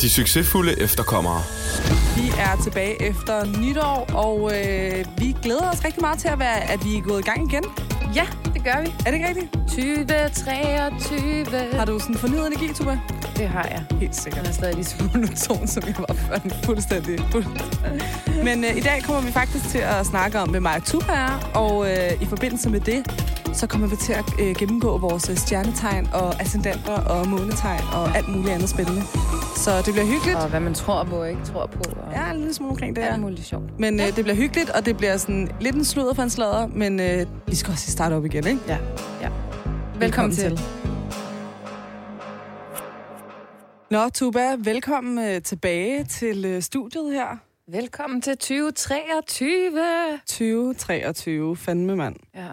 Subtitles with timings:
[0.00, 1.42] De succesfulde efterkommere.
[2.16, 6.70] Vi er tilbage efter nytår, og øh, vi glæder os rigtig meget til at, være,
[6.70, 7.64] at vi er gået i gang igen.
[8.14, 8.88] Ja, det gør vi.
[9.06, 9.52] Er det ikke rigtigt?
[9.52, 11.78] 2023.
[11.78, 12.98] Har du sådan fornyet energi, Tuba?
[13.38, 13.84] Det har jeg.
[13.90, 14.48] Helt Jeg sikkert.
[14.48, 16.38] er stadig lige så monoton, som jeg var før.
[16.64, 17.18] Fuldstændig.
[18.44, 21.50] Men øh, i dag kommer vi faktisk til at snakke om, mig og Tuba er,
[21.54, 23.06] og øh, i forbindelse med det,
[23.52, 28.16] så kommer vi til at øh, gennemgå vores øh, stjernetegn og ascendanter og månetegn og
[28.16, 29.02] alt muligt andet spændende.
[29.56, 30.36] Så det bliver hyggeligt.
[30.38, 31.78] Og hvad man tror på og ikke tror på.
[31.90, 33.16] Og Ja, en lille smule omkring det her.
[33.16, 33.64] muligt sjovt.
[33.78, 36.66] Men øh, det bliver hyggeligt, og det bliver sådan lidt en sludder for en sladder,
[36.66, 38.60] men øh, vi skal også starte op igen, ikke?
[38.68, 38.76] Ja,
[39.22, 39.28] ja.
[39.98, 40.60] Velkommen, til.
[43.90, 47.36] Nå, Tuba, velkommen øh, tilbage til øh, studiet her.
[47.68, 50.18] Velkommen til 2023.
[50.26, 52.16] 2023, fandme mand.
[52.34, 52.48] Ja.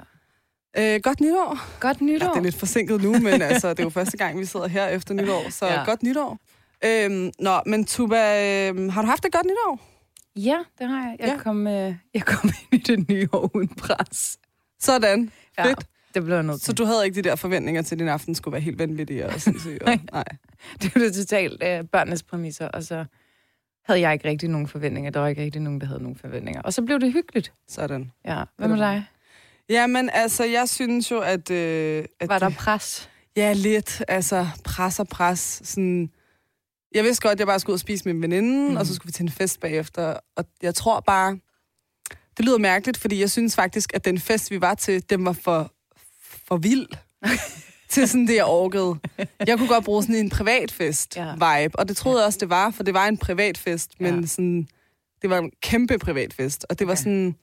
[0.78, 1.80] Øh, godt nytår.
[1.80, 2.28] Godt Ja, nytår.
[2.28, 4.88] det er lidt forsinket nu, men altså, det er jo første gang, vi sidder her
[4.88, 5.74] efter nytår, så ja.
[5.74, 5.86] Ja.
[5.86, 6.38] godt nytår.
[6.86, 8.18] Øhm, nå, men Tuba,
[8.70, 9.80] øh, har du haft et godt nytår?
[10.36, 11.16] Ja, det har jeg.
[11.20, 11.34] Jeg, Ja.
[11.34, 11.40] ja.
[11.40, 14.38] kom, øh, jeg kom ind i det nye år uden pres.
[14.80, 15.32] Sådan.
[15.58, 15.86] Ja, Fedt.
[16.16, 16.66] Det blev jeg nødt til.
[16.66, 19.26] Så du havde ikke de der forventninger til, at din aften skulle være helt vanvittig
[19.26, 19.78] og sindssyg?
[19.82, 20.24] Og, Nej.
[20.82, 23.06] Det var det totalt øh, børnenes præmisser, og så
[23.86, 25.12] havde jeg ikke rigtig nogen forventninger.
[25.12, 26.62] Der var ikke rigtig nogen, der havde nogen forventninger.
[26.62, 27.54] Og så blev det hyggeligt.
[27.68, 28.12] Sådan.
[28.26, 28.44] Ja.
[28.58, 29.06] Hvad med dig?
[29.70, 31.52] Jamen, altså, jeg synes jo, at...
[31.52, 33.10] Øh, at Var der pres?
[33.36, 34.04] Ja, lidt.
[34.08, 35.62] Altså, pres og pres.
[35.64, 36.10] Sådan,
[36.96, 38.68] jeg vidste godt, at jeg bare skulle ud og spise med en veninde, mm.
[38.68, 38.78] Mhm.
[38.78, 40.18] og så skulle vi til en fest bagefter.
[40.36, 41.40] Og jeg tror bare,
[42.38, 45.34] det lyder mærkeligt, fordi jeg synes faktisk, at den fest, vi var til, den var
[45.34, 45.72] for,
[46.48, 46.88] for vild.
[47.90, 48.96] til sådan det, jeg orkede.
[49.48, 51.34] Jeg kunne godt bruge sådan en privatfest Ja.
[51.34, 54.26] vibe, og det troede jeg også, det var, for det var en privatfest, men Ja.
[54.28, 54.68] sådan,
[55.22, 57.36] det var en kæmpe privatfest, og det var sådan,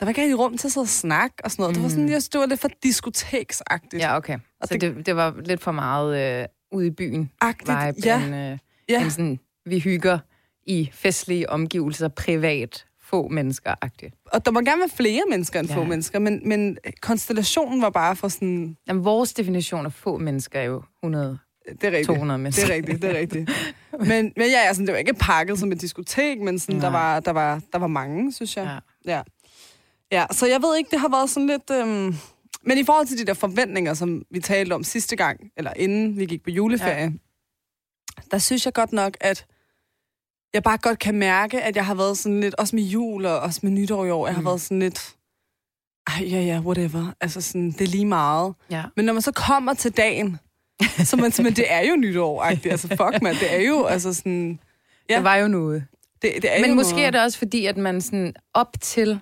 [0.00, 1.70] der var ikke rigtig rum til at sidde og snakke og sådan noget.
[1.70, 1.74] Mm.
[1.74, 2.12] Det var sådan, Mhm.
[2.12, 4.02] jeg synes, det var lidt for diskoteksagtigt.
[4.02, 4.38] Ja, okay.
[4.60, 7.98] Og Så det- det, det var lidt for meget øh, ude i byen Agtigt, vibe,
[8.08, 8.22] ja.
[8.24, 8.58] end, øh,
[8.88, 9.02] Ja.
[9.02, 10.18] end sådan, vi hygger
[10.66, 14.14] i festlige omgivelser, privat, få mennesker-agtigt.
[14.32, 15.76] Og der må gerne være flere mennesker end ja.
[15.76, 18.76] få mennesker, men, men konstellationen var bare for sådan...
[18.88, 21.38] Jamen, vores definition af få mennesker er jo 100,
[21.68, 22.06] Det er rigtigt.
[22.06, 22.66] 200 Det mennesker.
[22.66, 23.50] er rigtigt, det er rigtigt.
[24.00, 27.00] Men, men ja, altså, det var ikke pakket som et diskotek, men sådan, der, Nej.
[27.00, 28.80] var, der, var, der var mange, synes jeg.
[29.06, 29.12] Ja.
[29.12, 29.22] Ja.
[30.12, 30.26] ja.
[30.30, 31.70] så jeg ved ikke, det har været sådan lidt...
[31.72, 32.14] Øhm...
[32.62, 36.18] Men i forhold til de der forventninger, som vi talte om sidste gang, eller inden
[36.18, 38.22] vi gik på juleferie, ja.
[38.30, 39.46] der synes jeg godt nok, at
[40.54, 43.40] jeg bare godt kan mærke, at jeg har været sådan lidt, også med jul og
[43.40, 44.46] også med nytår i år, jeg har Mm.
[44.46, 45.14] været sådan lidt,
[46.06, 47.12] ej, ja, ja, whatever.
[47.20, 48.54] Altså sådan, det er lige meget.
[48.70, 48.82] ja.
[48.96, 50.38] Men når man så kommer til dagen,
[51.04, 52.68] så man simpelthen, det er jo nytår -agtigt.
[52.70, 54.58] Altså fuck, man, det er jo altså sådan...
[55.10, 55.16] Ja.
[55.16, 55.84] Det var jo noget.
[56.22, 57.06] Det, det er Men jo måske noget.
[57.06, 59.20] er det også fordi, at man sådan op til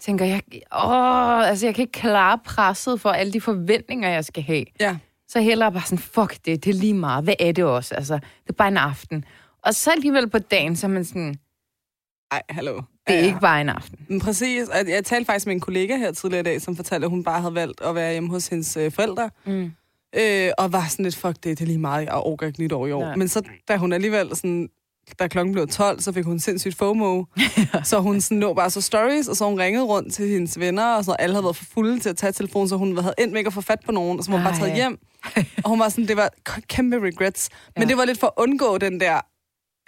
[0.00, 0.42] tænker, jeg,
[0.84, 4.64] åh, altså jeg kan ikke klare presset for alle de forventninger, jeg skal have.
[4.80, 4.96] Ja.
[5.28, 7.24] Så hellere bare sådan, fuck det, det er lige meget.
[7.24, 7.94] Hvad er det også?
[7.94, 9.24] Altså, det er bare en aften.
[9.64, 11.36] Og så alligevel på dagen, så er man sådan,
[12.30, 12.74] Ej, hallo.
[12.76, 13.26] det er Ja, ja.
[13.26, 13.98] ikke bare en aften.
[14.08, 14.68] Men præcis.
[14.68, 17.24] Og Jeg talte faktisk med en kollega her tidligere i dag, som fortalte, at hun
[17.24, 19.30] bare havde valgt at være hjemme hos hendes øh, forældre.
[19.46, 19.72] Mm.
[20.16, 22.86] Øh, og var sådan lidt, fuck det, det er lige meget, jeg overgår ikke nytår
[22.86, 23.04] i år.
[23.04, 23.16] Nej.
[23.16, 24.68] Men så, da hun alligevel sådan,
[25.18, 27.24] da klokken blev 12, så fik hun sindssygt FOMO.
[27.84, 30.94] så hun sådan, lå bare så stories, og så hun ringede rundt til hendes venner,
[30.94, 33.32] og så alle havde været for fulde til at tage telefonen, så hun havde endt
[33.32, 34.98] med ikke at få fat på nogen, og så var hun bare taget hjem.
[35.64, 36.30] og hun var sådan, det var
[36.68, 37.48] kæmpe regrets.
[37.76, 37.88] Men Ja.
[37.88, 39.20] det var lidt for at undgå den der,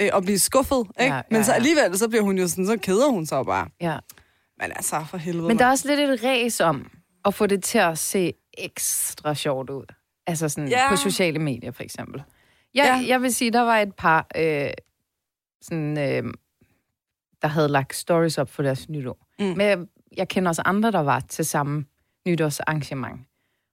[0.00, 1.12] øh, at blive skuffet, ikke?
[1.12, 3.69] Ja, ja, Men så alligevel, så bliver hun jo sådan, så keder hun sig bare.
[3.80, 3.98] Ja.
[4.58, 5.48] Men altså, for helvede.
[5.48, 6.91] Men der er også lidt et race om
[7.25, 9.84] at få det til at se ekstra sjovt ud.
[10.26, 10.91] Altså sådan Ja.
[10.91, 12.22] på sociale medier, for eksempel.
[12.75, 13.08] Jeg, Ja.
[13.08, 14.70] jeg vil sige, der var et par, øh,
[15.62, 16.32] sådan, øh,
[17.42, 19.26] der havde lagt stories op for deres nytår.
[19.38, 19.44] Mm.
[19.44, 19.78] Men jeg,
[20.16, 21.84] jeg kender også andre, der var til samme
[22.26, 23.20] nytårsarrangement.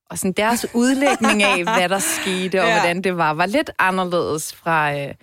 [0.10, 2.74] Og sådan deres udlægning af, hvad der skete, og ja.
[2.74, 5.14] hvordan det var, var lidt anderledes fra, øh,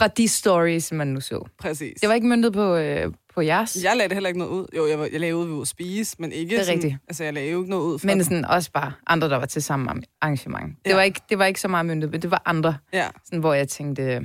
[0.00, 1.48] fra de stories, man nu så.
[1.58, 2.00] Præcis.
[2.00, 3.78] Det var ikke myndet på, øh, på jeres.
[3.84, 4.66] Jeg lagde det heller ikke noget ud.
[4.76, 6.74] Jo, jeg, var, jeg lagde ud, at vi var spise, men ikke Det er sådan,
[6.74, 6.96] rigtigt.
[7.08, 9.46] Altså, jeg lagde jo ikke noget ud for Men sådan også bare andre, der var
[9.46, 10.76] til samme am- arrangement.
[10.84, 10.94] Det, Ja.
[10.96, 13.54] var ikke, det var ikke så meget myndet, men det var andre, Ja, sådan, hvor
[13.54, 14.20] jeg tænkte,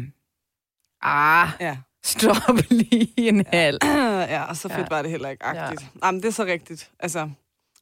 [1.01, 1.77] ah, ja.
[2.03, 3.77] stop lige en halv.
[4.35, 4.85] ja, og så fedt Ja.
[4.95, 5.81] var det heller ikke agtigt.
[5.81, 6.07] Ja.
[6.07, 6.91] Jamen, det er så rigtigt.
[6.99, 7.29] Altså,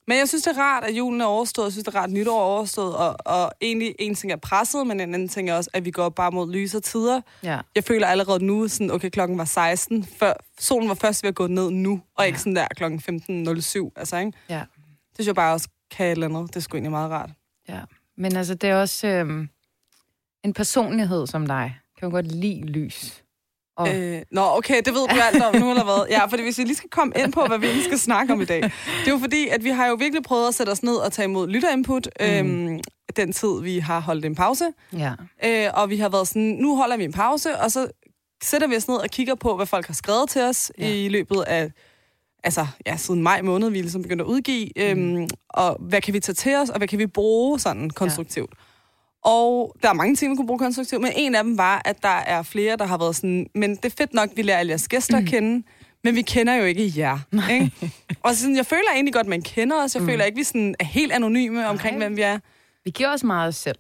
[0.08, 1.66] men jeg synes, det er rart, at julen er overstået.
[1.66, 2.96] Jeg synes, det er rart, at nytår er overstået.
[2.96, 5.92] Og, og egentlig, en ting er presset, men en anden ting er også, at vi
[5.92, 7.22] går bare mod lysere tider.
[7.44, 7.60] Ja.
[7.76, 11.36] Jeg føler allerede nu, sådan, okay, klokken var 16, før solen var først ved at
[11.36, 12.40] gå ned nu, og ikke Ja.
[12.40, 13.92] sådan der klokken 15.07.
[13.96, 14.32] Altså, ikke?
[14.50, 14.60] Ja.
[14.86, 16.48] Det synes jeg bare også kan et eller andet.
[16.48, 17.30] Det er sgu egentlig meget rart.
[17.70, 17.80] ja.
[18.18, 19.50] Men altså, det er også øhm,
[20.44, 21.78] en personlighed som dig.
[22.00, 23.23] Kan jo godt lide lys.
[23.78, 26.06] Og, Øh, nå, okay, det ved du alt om nu, eller hvad?
[26.10, 28.46] Ja, fordi hvis vi lige skal komme ind på, hvad vi skal snakke om i
[28.46, 28.62] dag.
[28.64, 31.12] Det er jo fordi, at vi har jo virkelig prøvet at sætte os ned og
[31.12, 32.26] tage imod lytterinput, mm.
[32.26, 32.80] øhm,
[33.16, 34.66] den tid, vi har holdt en pause.
[34.98, 35.12] ja.
[35.46, 37.88] Øh, og vi har været sådan, nu holder vi en pause, og så
[38.44, 40.88] sætter vi os ned og kigger på, hvad folk har skrevet til os ja.
[40.90, 41.72] I løbet af,
[42.44, 46.20] altså ja, siden maj måned, vi ligesom begyndt at udgive, øhm, og hvad kan vi
[46.20, 48.52] tage til os, og hvad kan vi bruge sådan konstruktivt.
[48.52, 48.73] Ja.
[49.26, 52.04] Og der er mange ting, vi kunne bruge konstruktivt, men en af dem var, at
[52.04, 54.70] der er flere, der har været sådan, men det er fedt nok, vi lærer alle
[54.70, 55.64] jeres gæster at kende,
[56.04, 57.20] men vi kender jo ikke jer.
[57.52, 57.72] Ikke?
[58.24, 59.96] Og sådan, jeg føler egentlig godt, at man kender os.
[59.96, 60.10] Jeg mm.
[60.10, 62.08] føler ikke, vi sådan er helt anonyme omkring, Nej.
[62.08, 62.40] hvem vi er.
[62.86, 63.80] Vi giver os meget os selv.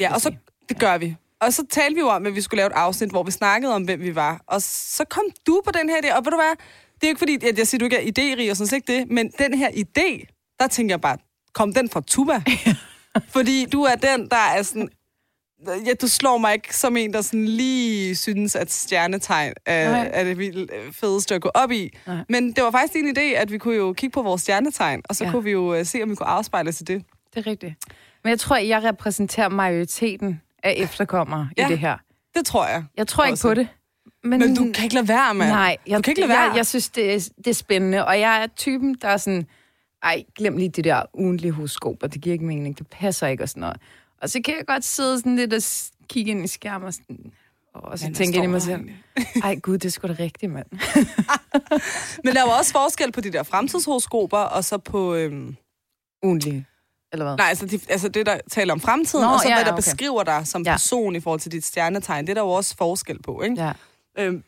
[0.00, 0.34] Ja, og så,
[0.68, 1.16] det gør vi.
[1.40, 3.74] Og så talte vi jo om, at vi skulle lave et afsnit, hvor vi snakkede
[3.74, 4.40] om, hvem vi var.
[4.46, 6.54] Og så kom du på den her idé, og ved du hvad,
[6.94, 8.68] det er jo ikke fordi, at jeg siger, at du ikke er idérig og sådan
[8.68, 10.26] set ikke det, men den her idé,
[10.60, 11.18] der tænker jeg bare,
[11.52, 12.42] kom den fra Tuba?
[13.36, 14.88] fordi du er den, der er sådan...
[15.86, 20.10] Ja, du slår mig ikke som en, der sådan lige synes, at stjernetegn er, Nej.
[20.12, 21.96] er det vildt fedeste at gå op i.
[22.06, 22.16] Nej.
[22.28, 25.16] Men det var faktisk din idé, at vi kunne jo kigge på vores stjernetegn, og
[25.16, 25.30] så ja.
[25.30, 27.04] Kunne vi jo øh, se, om vi kunne afspejle til det.
[27.34, 27.74] Det er rigtigt.
[28.24, 31.66] Men jeg tror, jeg repræsenterer majoriteten af efterkommere Ja.
[31.66, 31.96] i det her.
[32.34, 32.84] Det tror jeg.
[32.96, 33.48] Jeg tror ikke Også.
[33.48, 33.68] på det.
[34.24, 35.50] Men, Men du kan ikke lade være, mand.
[35.50, 36.40] Nej, jeg, du kan ikke lade være.
[36.40, 39.46] Jeg, jeg synes, det er, det er spændende, og jeg er typen, der er sådan,
[40.02, 43.48] ej, glem lige det der ugentlige horoskoper, det giver ikke mening, det passer ikke og
[43.48, 43.76] sådan noget.
[44.22, 45.62] Og så kan jeg godt sidde sådan lidt og
[46.08, 47.32] kigge ind i skærmen og, sådan,
[47.74, 48.88] og så Men tænke står ind i mig selv,
[49.44, 50.66] ej gud, det er sgu da rigtigt, mand.
[52.24, 55.14] Men der er jo også forskel på de der fremtidshoroskoper, og så på...
[55.14, 55.56] Øhm,
[56.24, 56.66] Ugentlige,
[57.12, 57.36] eller hvad?
[57.36, 59.72] nej, altså, de, altså det, der taler om fremtiden, Nå, og så ja, hvad der
[59.72, 59.78] okay.
[59.78, 60.72] beskriver dig som Ja.
[60.72, 62.24] person i forhold til dit stjernetegn.
[62.26, 63.62] Det er der jo også forskel på, ikke?
[63.62, 63.72] Ja.
[64.18, 64.44] Øhm,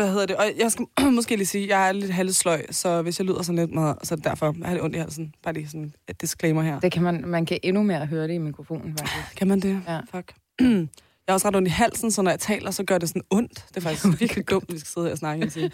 [0.00, 0.36] hvad hedder det?
[0.36, 0.86] Og jeg skal
[1.18, 4.14] måske lige sige, jeg er lidt halvsløj, så hvis jeg lyder sådan lidt meget, så
[4.14, 5.34] er det derfor, jeg har lidt ondt i halsen.
[5.42, 6.80] Bare lige sådan et disclaimer her.
[6.80, 9.36] Det kan man, man kan endnu mere høre det i mikrofonen, faktisk.
[9.36, 9.82] Kan man det?
[9.88, 10.00] Ja.
[10.14, 10.34] Fuck.
[11.26, 13.22] Jeg har også ret ondt i halsen, så når jeg taler, så gør det sådan
[13.30, 13.64] ondt.
[13.68, 15.72] Det er faktisk virkelig dumt, at vi skal sidde her og snakke hele tiden.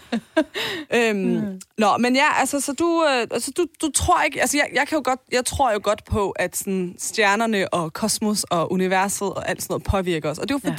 [1.41, 4.41] øhm, nå, men ja, altså, så du, øh, altså, du, du tror ikke...
[4.41, 7.93] Altså, jeg, jeg, kan jo godt, jeg tror jo godt på, at sådan, stjernerne og
[7.93, 10.37] kosmos og universet og alt sådan noget påvirker os.
[10.37, 10.73] Og det er jo Ja.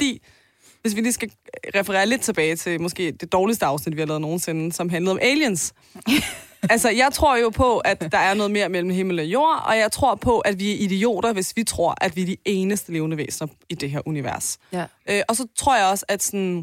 [0.81, 1.31] Hvis vi lige skal
[1.75, 5.19] referere lidt tilbage til måske det dårligste afsnit, vi har lavet nogensinde, som handlede om
[5.21, 5.73] aliens.
[6.69, 9.77] altså, jeg tror jo på, at der er noget mere mellem himmel og jord, og
[9.77, 12.91] jeg tror på, at vi er idioter, hvis vi tror, at vi er de eneste
[12.91, 14.59] levende væsener i det her univers.
[14.73, 14.85] Ja.
[15.09, 16.57] Øh, og så tror jeg også, at sådan,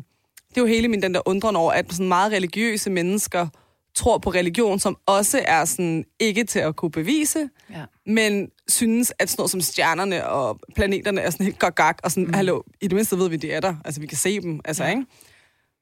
[0.49, 3.49] det er jo hele min den der undren over, at sådan meget religiøse mennesker
[3.97, 7.83] tror på religion, som også er sådan ikke til at kunne bevise, Ja.
[8.07, 12.27] men synes, at sådan noget som stjernerne og planeterne er sådan helt gak og sådan,
[12.27, 12.35] mm.
[12.35, 13.75] hallo, i det mindste ved vi, de er der.
[13.85, 14.91] Altså, vi kan se dem, altså, ja.
[14.91, 15.05] Ikke?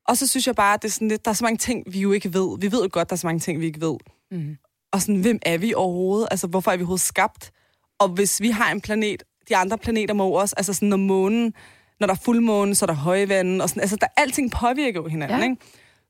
[0.08, 1.84] Og så synes jeg bare, at det er sådan lidt, der er så mange ting,
[1.93, 2.58] vi jo ikke ved.
[2.61, 3.96] Vi ved jo godt, der er så mange ting, vi ikke ved.
[4.31, 4.56] Mm.
[4.93, 6.28] Og sådan, hvem er vi overhovedet?
[6.31, 7.50] Altså, hvorfor er vi overhovedet skabt?
[7.99, 11.55] Og hvis vi har en planet, de andre planeter må også, altså sådan, når månen,
[12.00, 15.08] når der er fuldmåne, så er der højvande, og sådan, altså, der, alting påvirker jo
[15.08, 15.44] hinanden, Ja.
[15.44, 15.56] ikke?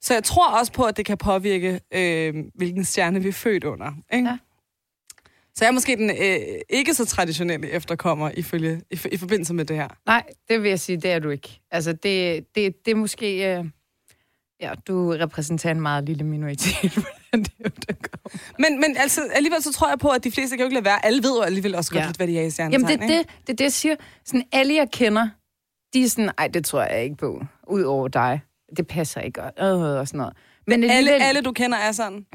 [0.05, 3.65] Så jeg tror også på, at det kan påvirke, øh, hvilken stjerne vi er født
[3.65, 4.29] under, ikke?
[4.29, 4.39] Ja.
[5.55, 9.65] Så jeg er måske den øh, ikke så traditionelle efterkommer ifølge, i, i forbindelse med
[9.65, 9.89] det her.
[10.07, 11.61] Nej, det vil jeg sige, det er du ikke.
[11.71, 13.57] Altså, det, det, det er måske...
[13.57, 13.65] Øh,
[14.61, 16.93] ja, du repræsenterer en meget lille minoritet.
[17.31, 18.09] hvordan det.
[18.59, 20.85] Men, men altså, alligevel så tror jeg på, at de fleste kan jo ikke lade
[20.85, 21.07] være.
[21.07, 22.07] Alle ved jo alligevel også godt Ja.
[22.07, 23.97] lidt, hvad de er i stjernetegn, Jamen, det er det, det, det, jeg siger.
[24.25, 25.29] Sådan, alle, jeg kender,
[25.95, 28.41] de er sådan, ej, det tror jeg ikke på, Udover dig.
[28.77, 30.35] Det passer ikke, og, øh, og sådan noget.
[30.67, 32.27] Men Alle, alligevel, alle, du kender, er sådan.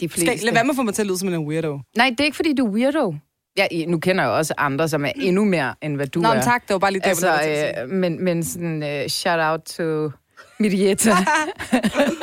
[0.00, 0.36] de fleste.
[0.36, 1.78] Skal, lad være med at få mig til at lyde som en weirdo.
[1.96, 3.14] Nej, det er ikke, fordi du er weirdo.
[3.58, 6.28] Ja, nu kender jeg jo også andre, som er endnu mere, end hvad du Nå,
[6.28, 6.34] er.
[6.34, 9.40] men tak, det var bare lige det, Altså, jeg øh, men, men sådan, uh, shout
[9.40, 10.10] out to
[10.58, 11.10] Mirjeta.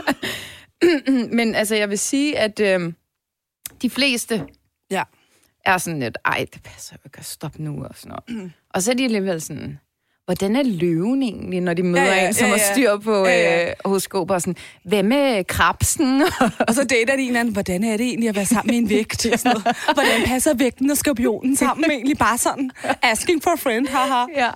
[1.38, 2.94] men altså, jeg vil sige, at øh,
[3.82, 4.46] de fleste
[4.92, 5.04] Ja.
[5.66, 8.52] er sådan lidt, ej, det passer jo ikke, stop nu, og sådan noget.
[8.74, 9.80] og så er de alligevel sådan,
[10.26, 12.74] hvordan er løven egentlig, når de møder Ja, ja, en, som ja, har ja.
[12.74, 13.68] styr på Ja, ja.
[13.70, 16.22] øh, horoskoper, sådan, hvad med krabsen?
[16.68, 18.82] Og så dater de en eller anden, hvordan er det egentlig at være sammen med
[18.84, 19.26] en vægt?
[19.34, 19.78] Og sådan noget.
[19.94, 22.18] Hvordan passer vægten og skorpionen sammen egentlig?
[22.18, 24.26] Bare sådan, asking for a friend, haha.
[24.36, 24.50] ja,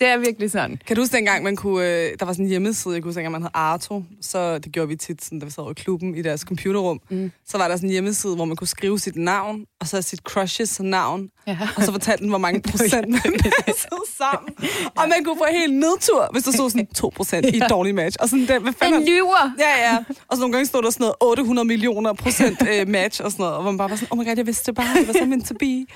[0.00, 0.78] det er virkelig sådan.
[0.86, 3.16] Kan du huske dengang, man kunne, øh, der var sådan en hjemmeside, jeg kunne huske
[3.18, 6.14] dengang, man hed Arto, så det gjorde vi tit, sådan, da vi sad i klubben
[6.14, 7.32] i deres computerrum, mm.
[7.48, 10.20] så var der sådan en hjemmeside, hvor man kunne skrive sit navn, og så sit
[10.20, 11.58] crushes navn, Ja.
[11.76, 13.20] og så fortalte den, hvor mange procent man
[14.24, 14.50] sammen.
[14.98, 17.94] Og man kunne få helt nedtur, hvis der stod sådan 2 procent i et dårligt
[17.96, 18.16] match.
[18.20, 19.42] Og sådan, den, hvad fanden Den lyver!
[19.58, 19.96] Ja, ja.
[20.28, 23.42] Og så nogle gange stod der sådan noget 800 millioner procent øh, match og sådan
[23.42, 23.56] noget.
[23.58, 24.98] Og man bare var sådan, oh my god, jeg vidste det bare.
[24.98, 25.86] Det var så meant to be.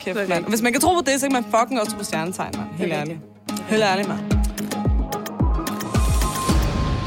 [0.00, 0.44] Kæft, mand.
[0.44, 2.68] Hvis man kan tro på det, så kan man fucking også tro på stjernetegn, mand.
[2.78, 3.18] Helt ærligt.
[3.68, 4.20] Helt ærligt, mand.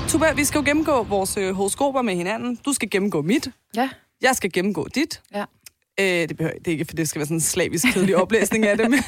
[0.10, 2.56] Tuba, vi skal jo gennemgå vores øh, horoskoper med hinanden.
[2.66, 3.48] Du skal gennemgå mit.
[3.76, 3.90] Ja,
[4.22, 5.22] Jeg skal gennemgå dit.
[5.36, 5.44] ja.
[6.00, 8.66] Øh, det, behøver, det er ikke, for det skal være sådan en slavisk kedelig oplæsning
[8.66, 9.00] af det, men,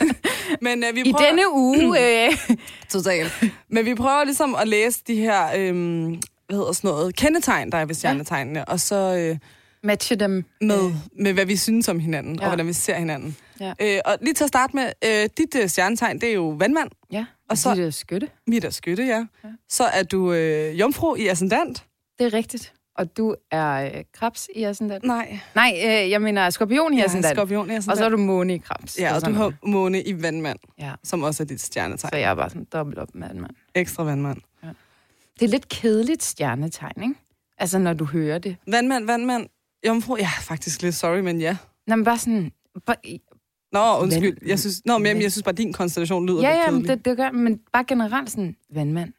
[0.61, 1.27] men øh, vi I prøver...
[1.29, 1.99] denne uge...
[2.27, 2.57] Øh,
[2.89, 3.31] Totalt.
[3.69, 6.05] Men vi prøver ligesom at læse de her, øhm,
[6.47, 9.37] hvad hedder sådan noget, kendetegn, der er ved stjernetegnene, og så øh,
[9.83, 10.45] matche dem.
[10.61, 12.39] med, med, hvad vi synes om hinanden, ja.
[12.41, 12.45] Ja.
[12.45, 13.37] og hvordan vi ser hinanden.
[13.59, 13.73] Ja.
[13.81, 16.89] Øh, og lige til at starte med, øh, dit øh, stjernetegn, det er jo vandmand,
[17.11, 17.75] Ja, Og så-.
[17.75, 18.29] De der skytte.
[18.47, 19.25] mit er skytte, ja.
[19.43, 19.49] Ja.
[19.69, 21.83] Så er du øh, jomfru i ascendant.
[22.19, 22.73] Det er rigtigt.
[22.97, 25.03] Og du er øh, krebs i ascendant.
[25.03, 25.39] Nej.
[25.55, 27.35] Nej, øh, jeg mener skorpion i Ja, ascendant.
[27.37, 27.91] skorpion i ascendant.
[27.91, 28.99] Og så er du måne i krebs.
[28.99, 32.09] Ja, og du Sådan har måne i vandmand, Ja, som også er dit stjernetegn.
[32.13, 33.51] så jeg er bare sådan dobbelt op med mand.
[33.75, 34.37] Ekstra vandmand.
[35.39, 37.15] Det er lidt kedeligt stjernetegn, ikke?
[37.57, 38.55] Altså, når du hører det.
[38.67, 39.47] Vandmand, vandmand,
[39.87, 40.15] jomfru.
[40.19, 41.57] Ja, faktisk lidt sorry, men ja.
[41.87, 42.51] Nå, men bare sådan...
[42.85, 42.95] Bare,
[43.71, 44.33] Nå, undskyld.
[44.41, 46.89] Vand- Jeg synes, nå, men jeg synes bare, din konstellation lyder ja, lidt ja, kedelig.
[46.89, 49.13] det, det gør men bare generelt sådan, vandmand.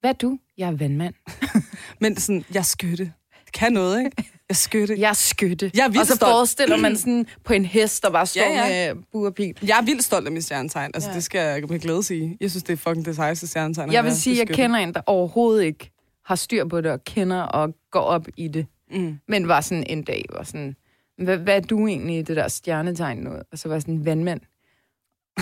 [0.00, 0.38] Hvad er du?
[0.58, 1.14] Jeg er vandmand.
[2.04, 3.12] Men sådan, jeg skytte.
[3.54, 4.30] Kan noget, ikke?
[4.48, 4.96] Jeg skytte.
[4.98, 5.70] Jeg skytte.
[5.74, 6.30] Jeg er vildt og så stolt.
[6.30, 9.58] forestiller man sådan på en hest, der bare står Ja, ja, med bur og pil.
[9.66, 10.90] Jeg er vildt stolt af mit stjernetegn.
[10.94, 11.14] Altså, ja.
[11.14, 12.36] Det skal jeg med glæde sige.
[12.40, 13.92] Jeg synes, det er fucking det sejeste stjernetegn.
[13.92, 14.16] Jeg vil være.
[14.16, 15.90] sige, jeg kender en, der overhovedet ikke
[16.24, 18.66] har styr på det, og kender og går op i det.
[18.90, 19.18] Mm.
[19.28, 20.76] Men var sådan en dag, var sådan,
[21.18, 23.42] hvad, hvad er du egentlig i det der stjernetegn noget?
[23.52, 24.40] Og så var jeg sådan, vandmand.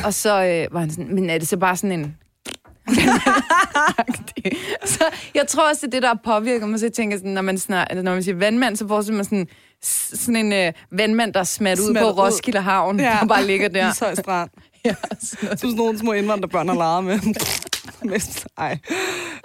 [0.04, 2.16] Og så øh, var han sådan, men er det så bare sådan en...
[4.84, 6.78] så jeg tror også, det er det, der påvirker mig.
[6.78, 9.24] Så jeg tænker sådan, når man, snart, altså, når man siger vandmand, så forestiller man
[9.24, 9.48] sådan,
[9.82, 12.18] sådan en øh, vandmand, der er smidt ud på ud.
[12.18, 13.18] Roskilde Havn, ja.
[13.20, 13.90] der bare ligger der.
[13.92, 14.50] Ishøj Strand.
[14.84, 15.48] Ja, sådan.
[15.50, 17.18] Du sådan nogle små indvandrerbørn har leget med.
[18.58, 18.78] Ej.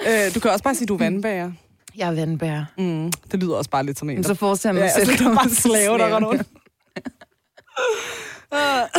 [0.08, 1.52] Øh, du kan også bare sige, du er vandbager.
[1.98, 2.66] Jeg er vandbærer.
[2.78, 3.12] Mm.
[3.32, 5.36] Det lyder også bare lidt som en, Men så forestiller jeg Ja, selv, det er
[5.36, 6.48] bare som slave, der render rundt.
[8.52, 8.58] Uh,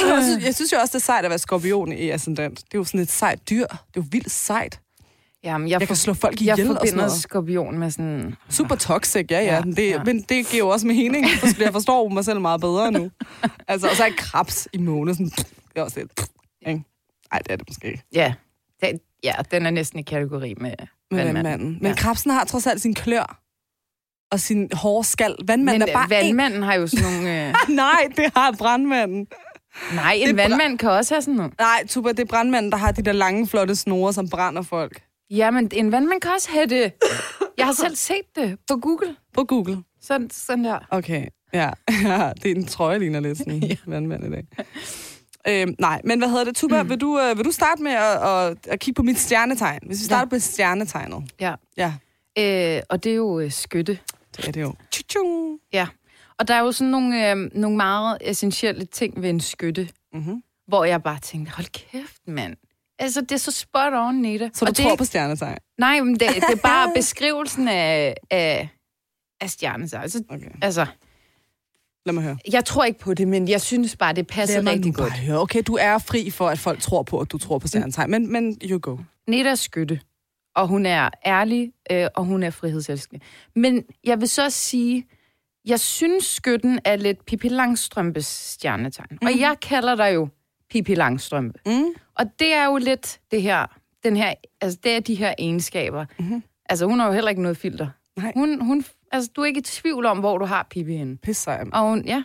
[0.09, 2.59] jeg, synes, jeg synes jo også, det er sejt at være skorpion i ascendant.
[2.59, 3.67] Det er jo sådan et sejt dyr.
[3.67, 4.81] Det er jo vildt sejt.
[5.45, 7.13] Jamen, jeg, Jeg kan slå folk jeg ihjel og sådan forbinder noget.
[7.23, 8.35] skorpion med sådan...
[8.51, 9.55] Super toxic, ja, ja.
[9.55, 10.05] Ja, Men det, ja.
[10.05, 11.27] men det giver jo også mening.
[11.41, 13.11] For jeg forstår mig selv meget bedre nu.
[13.69, 15.15] Altså, og så er krebs i måne.
[15.15, 16.29] Sådan, det er også lidt...
[16.67, 16.83] Ikke?
[17.33, 18.03] Ej, det er det måske ikke.
[18.15, 18.35] Ja,
[18.81, 20.73] det, ja den er næsten i kategori med,
[21.11, 21.79] Med vandmanden.
[21.81, 21.95] Men Ja.
[21.95, 23.41] krebsen har trods alt sin klør.
[24.31, 25.35] Og sin hårde skal.
[25.47, 27.49] Vandmanden Men er bare øh, vandmanden har jo sådan nogle...
[27.49, 27.55] Øh...
[27.69, 27.75] en...
[27.75, 29.27] Nej, det har brandmanden.
[29.95, 31.53] Nej, Det en bra- vandmand kan også have sådan noget.
[31.59, 35.03] Nej, Tuba, det er brandmanden, der har de der lange, flotte snore, som brænder folk.
[35.31, 36.93] Ja, men en vandmand kan også have det.
[37.59, 39.17] Jeg har selv set det på Google.
[39.35, 39.79] På Google.
[40.03, 40.79] Sådan, sådan der.
[40.91, 41.71] Okay, ja.
[41.89, 44.45] ja det er en trøje, ligner lidt sådan en vandmand i dag.
[45.49, 46.57] Øhm, nej, men hvad hedder det?
[46.57, 46.89] Tuba, mm.
[46.89, 49.81] vil, du, øh, vil du starte med at, at, at kigge på mit stjernetegn?
[49.87, 50.37] Hvis vi starter ja.
[50.37, 51.25] på stjernetegnet.
[51.41, 51.55] Ja.
[51.77, 51.93] Ja,
[52.39, 53.99] Øh, og det er jo øh, skytte.
[54.39, 54.75] Det er det jo.
[54.91, 55.59] Tju-tju.
[55.73, 55.87] Ja.
[56.39, 60.43] Og der er jo sådan nogle, øh, nogle meget essentielle ting ved en skytte, Mm-hmm.
[60.69, 62.57] hvor jeg bare tænkte, hold kæft, mand.
[62.99, 64.51] Altså, det er så spot on, Nita.
[64.55, 65.59] Så du og det, tror er på stjernetegn?
[65.79, 68.69] Nej, men det, det er bare beskrivelsen af, af,
[69.41, 70.03] af stjernetegn.
[70.03, 70.87] Altså, Okay, altså,
[72.07, 72.39] lad mig høre.
[72.53, 75.03] jeg tror ikke på det, men jeg synes bare, det passer mig rigtig nu bare
[75.09, 75.19] godt.
[75.19, 75.41] høre.
[75.41, 78.33] Okay, du er fri for, at folk tror på, at du tror på stjernetegn, men,
[78.33, 78.97] men you go.
[79.29, 80.01] Er skytte,
[80.59, 83.25] og hun er ærlig, øh, og hun er frihedselskende.
[83.57, 85.07] Men jeg vil så sige,
[85.65, 89.09] jeg synes, skytten er lidt Pippi Langstrømpes stjernetegn.
[89.11, 89.27] Mm.
[89.27, 90.29] Og jeg kalder dig jo
[90.71, 91.59] Pippi Langstrømpe.
[91.67, 91.85] Mm.
[92.15, 93.67] Og det er jo lidt det her,
[94.05, 96.05] den her, altså det er de her egenskaber.
[96.19, 96.43] Mhm.
[96.69, 97.89] Altså hun har jo heller ikke noget filter.
[98.17, 98.33] Nej.
[98.37, 101.17] Hun, hun, altså du er ikke i tvivl om, hvor du har Pippi henne.
[101.17, 101.51] Pisse.
[101.51, 102.23] Og hun, ja.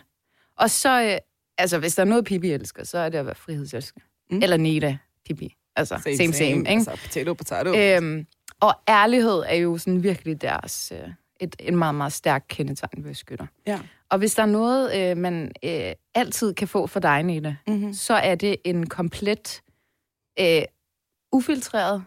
[0.57, 1.17] Og så, øh,
[1.57, 4.01] altså hvis der er noget Pippi elsker, så er det at være frihedselsker.
[4.29, 4.35] Mm.
[4.35, 4.43] Mm.
[4.43, 5.55] Eller Neda Pippi.
[5.75, 6.69] Altså same, same, same ikke?
[6.69, 7.75] Altså, potato, potato.
[7.77, 8.25] Øhm,
[8.59, 13.13] og ærlighed er jo sådan virkelig deres, øh, et, en meget, meget stærk kendetegn ved
[13.13, 13.45] skytter.
[13.67, 13.79] Ja.
[14.09, 17.93] Og hvis der er noget, øh, man øh, altid kan få for dig, Neda, Mm-hmm.
[17.93, 19.61] så er det en komplet,
[20.39, 20.61] øh,
[21.31, 22.03] ufiltreret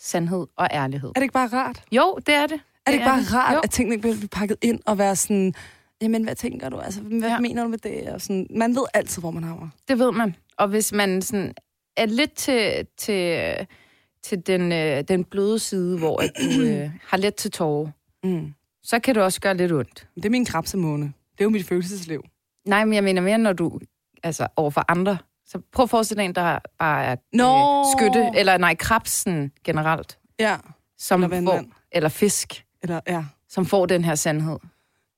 [0.00, 1.08] sandhed og ærlighed.
[1.08, 1.82] Er det ikke bare rart?
[1.92, 2.60] Jo, det er det.
[2.86, 3.60] Er det ikke bare rart, Jo.
[3.64, 5.54] at tingene ikke bliver pakket ind og være sådan,
[6.02, 6.78] jamen, hvad tænker du?
[6.78, 7.38] Altså, hvad ja.
[7.40, 8.08] Mener du med det?
[8.08, 10.36] Og sådan, man ved altid, hvor man har Det ved man.
[10.56, 11.54] Og hvis man sådan
[12.02, 13.54] er lidt til, til,
[14.22, 17.88] til den, øh, den bløde side, hvor at du øh, har let til tårer,
[18.24, 18.54] mm.
[18.82, 20.08] så kan det også gøre lidt ondt.
[20.14, 21.04] Det er min krabsemåne.
[21.04, 22.24] Det er jo mit følelsesliv.
[22.66, 23.78] Nej, men jeg mener mere, når du,
[24.22, 27.80] altså overfor andre, så prøv at forestille dig en, der bare er Nå.
[27.80, 30.56] øh, skytte, eller nej, krabsen generelt, Ja.
[30.98, 33.24] som Eller får, eller fisk, Eller, ja.
[33.48, 34.58] som får den her sandhed.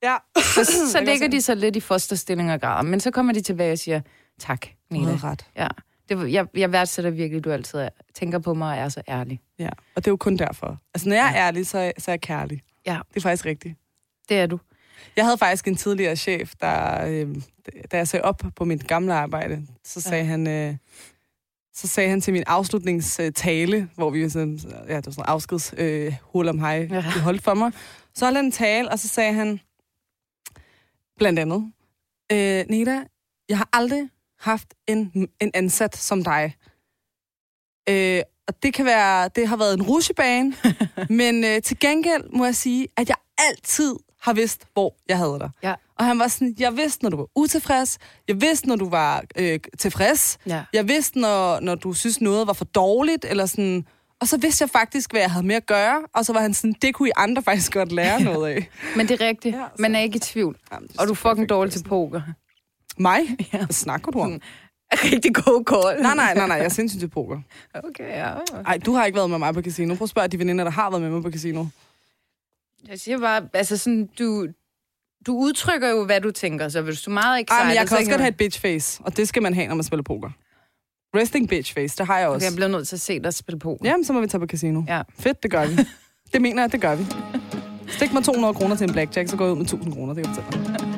[0.03, 0.15] Ja.
[0.37, 3.71] Så, så ligger de så lidt i fosterstilling og grader, men så kommer de tilbage
[3.71, 4.01] og siger,
[4.39, 5.11] tak, Nina.
[5.23, 5.45] ret.
[5.55, 5.67] Ja,
[6.17, 9.01] det, jeg, jeg værdsætter virkelig, at du altid er, tænker på mig og er så
[9.07, 9.39] ærlig.
[9.59, 9.69] Ja.
[9.69, 10.77] Og det er jo kun derfor.
[10.93, 12.61] Altså, når jeg er ærlig, så er, så er jeg kærlig.
[12.85, 12.99] Ja.
[13.09, 13.75] Det er faktisk rigtigt.
[14.29, 14.59] Det er du.
[15.15, 17.35] Jeg havde faktisk en tidligere chef, der, øh,
[17.91, 20.29] da jeg sagde op på mit gamle arbejde, så sagde ja.
[20.29, 20.47] han...
[20.47, 20.75] Øh,
[21.73, 25.73] så sagde han til min afslutningstale, hvor vi sådan, ja, det var sådan en afskeds
[25.77, 27.01] øh, hul om hej, ja.
[27.01, 27.71] Holdt for mig.
[28.13, 29.59] Så holdt han en tale, og så sagde han
[31.17, 31.71] blandt andet,
[32.31, 33.03] øh, Neda,
[33.49, 34.09] jeg har aldrig
[34.41, 36.55] haft en, en ansat som dig.
[37.89, 40.53] Øh, og det kan være, det har været en rusjebane,
[41.09, 43.17] men øh, til gengæld må jeg sige, at jeg
[43.49, 45.49] altid har vidst, hvor jeg havde dig.
[45.63, 45.73] Ja.
[45.99, 47.97] Og han var sådan, jeg vidste, når du var utilfreds.
[48.27, 50.37] Jeg vidste, når du var øh, tilfreds.
[50.47, 50.63] Ja.
[50.73, 53.85] Jeg vidste, når, når du synes, noget var for dårligt, eller sådan...
[54.21, 56.53] Og så vidste jeg faktisk, hvad jeg havde med at gøre, og så var han
[56.53, 58.69] sådan, det kunne I andre faktisk godt lære noget af.
[58.95, 59.55] Men det er rigtigt.
[59.55, 60.57] Ja, så- Man er ikke i tvivl.
[60.71, 61.89] Jamen, Og du er fucking dårlig til person.
[61.89, 62.21] poker.
[62.97, 63.19] Mig?
[63.53, 63.57] Ja.
[63.57, 64.41] Hvad snakker du om?
[64.93, 66.01] Rigtig god call.
[66.01, 67.39] Nej, nej, nej, nej, jeg er sindssygt til poker.
[67.73, 68.33] Okay, ja.
[68.65, 69.95] Ej, du har ikke været med mig på casino.
[69.95, 71.65] Prøv at spørge de veninder, der har været med mig på casino.
[72.89, 74.47] Jeg siger bare, altså sådan, du,
[75.27, 77.59] du udtrykker jo, hvad du tænker, så hvis du er meget excited...
[77.61, 79.67] Ej, men jeg kan også godt have et bitch face, og det skal man have,
[79.67, 80.29] når man spiller poker.
[81.15, 82.47] Resting bitch face, det har jeg Okay, også.
[82.47, 83.89] jeg bliver nødt til at se dig spille poker.
[83.89, 84.81] Jamen, så må vi tage på casino.
[84.87, 85.01] Ja.
[85.19, 85.77] Fedt, det gør vi.
[86.33, 87.05] Det mener jeg, det gør vi.
[87.87, 90.25] Stik mig 200 kroner til en blackjack, så går jeg ud med 1000 kroner, det
[90.25, 90.90] kan jeg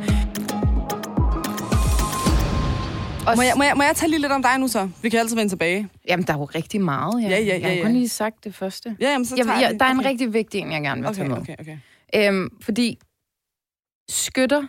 [3.26, 3.30] fortælle dig.
[3.32, 4.90] Og Må jeg, må, jeg, må jeg tage lige lidt om dig nu så?
[5.02, 5.90] Vi kan altid vende tilbage.
[6.08, 7.30] Jamen, der er jo rigtig meget, ja.
[7.30, 7.82] Ja, ja, Jeg har ja.
[7.84, 8.98] kun lige sagt det første.
[9.00, 10.10] Ja, jamen, så Jeg, tager jeg, vi- der er en okay.
[10.10, 11.56] rigtig vigtig en, jeg gerne vil tage Okay, med.
[11.60, 11.78] okay,
[12.16, 12.30] okay.
[12.30, 13.00] Øhm, fordi
[14.10, 14.64] skytter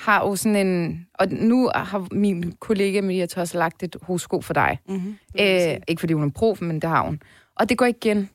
[0.00, 1.06] har jo sådan en...
[1.14, 4.78] Og nu har min kollega Maria også lagt et horoskop for dig.
[4.88, 5.16] Mm-hmm.
[5.40, 7.22] Øh, ikke fordi hun er prof, men det har hun.
[7.56, 8.30] Og det går igen.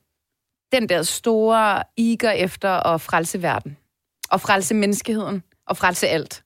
[0.71, 3.77] Den der store iger efter at frelse verden.
[4.29, 5.43] Og frelse menneskeheden.
[5.67, 6.43] Og frelse alt.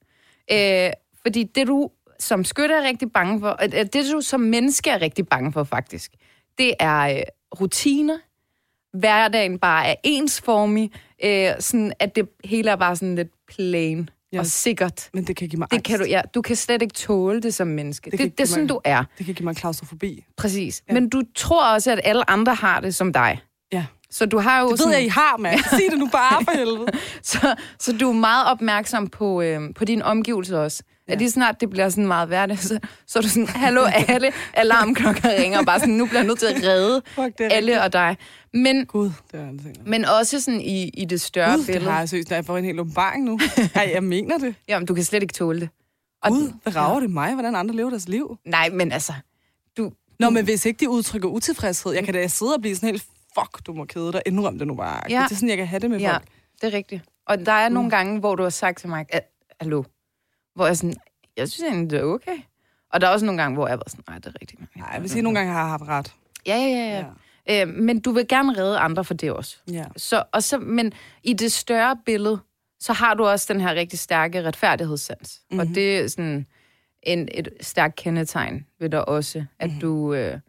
[0.51, 0.89] Øh,
[1.21, 5.01] fordi det du som skytte er rigtig bange for, øh, det du som menneske er
[5.01, 6.11] rigtig bange for faktisk,
[6.57, 7.21] det er øh,
[7.61, 8.17] rutiner.
[8.97, 10.91] Hverdagen bare er ensformig.
[11.23, 14.39] Øh, sådan at det hele er bare sådan lidt plain Ja.
[14.39, 15.09] og sikkert.
[15.13, 16.05] Men det kan give mig Det kan angst.
[16.07, 18.05] du, ja, du kan slet ikke tåle det som menneske.
[18.05, 19.03] Det Det, kan det, er sådan, mig- du er.
[19.17, 20.25] Det kan give mig klaustrofobi.
[20.37, 20.83] Præcis.
[20.89, 20.93] Ja.
[20.93, 23.39] Men du tror også, at alle andre har det som dig.
[23.71, 23.85] Ja.
[24.11, 25.59] Så du har jo Det ved jeg, I har, mand.
[25.69, 26.85] Sig det nu bare for helvede.
[27.23, 30.83] så, så du er meget opmærksom på, øh, på dine omgivelser også.
[31.09, 31.15] Ja.
[31.15, 35.29] Lige snart det bliver sådan meget hverdag, så, så er du sådan, hallo, alle alarmklokker
[35.29, 37.93] ringer, og bare sådan, nu bliver jeg nødt til at redde Fuck, det alle og
[37.93, 38.17] dig.
[38.53, 39.87] Men, Gud, det er tænkt.
[39.87, 41.91] men også sådan i, i det større Gud, det billede.
[41.91, 42.31] har jeg seriøst.
[42.31, 43.39] Jeg får en hel åbenbaring nu.
[43.75, 44.55] Ej, jeg mener det.
[44.67, 45.69] Jamen, du kan slet ikke tåle det.
[46.23, 48.37] Og, Gud, hvad rager det mig, hvordan andre lever deres liv?
[48.45, 49.13] Nej, men altså,
[49.77, 52.89] du, Nå, men hvis ikke de udtrykker utilfredshed, jeg kan da sidde og blive sådan
[52.89, 53.03] helt,
[53.39, 55.01] fuck, du må kede dig, indrøm det nu bare.
[55.09, 55.23] Ja.
[55.23, 56.23] Det er sådan, jeg kan have det med Ja, folk.
[56.61, 57.01] det er rigtigt.
[57.27, 59.05] Og der er nogle gange, hvor du har sagt til mig,
[59.61, 59.83] hallo,
[60.55, 60.95] hvor jeg sådan,
[61.37, 62.37] jeg synes egentlig, det er okay.
[62.93, 64.75] Og der er også nogle gange, hvor jeg var sådan, nej, det er rigtigt.
[64.75, 66.15] Nej, jeg vil sige, nogle gange har jeg haft ret.
[66.47, 66.89] Ja, ja, ja.
[66.89, 67.05] ja.
[67.47, 67.61] ja.
[67.61, 69.57] Øh, men du vil gerne redde andre for det også.
[69.71, 69.85] Ja.
[69.97, 72.39] Så, og så, men i det større billede,
[72.79, 75.41] så har du også den her rigtig stærke retfærdighedssans.
[75.51, 75.59] Mm-hmm.
[75.59, 76.45] Og det er sådan
[77.03, 79.81] en, et stærkt kendetegn ved dig også, at mm-hmm.
[79.81, 80.39] du øh,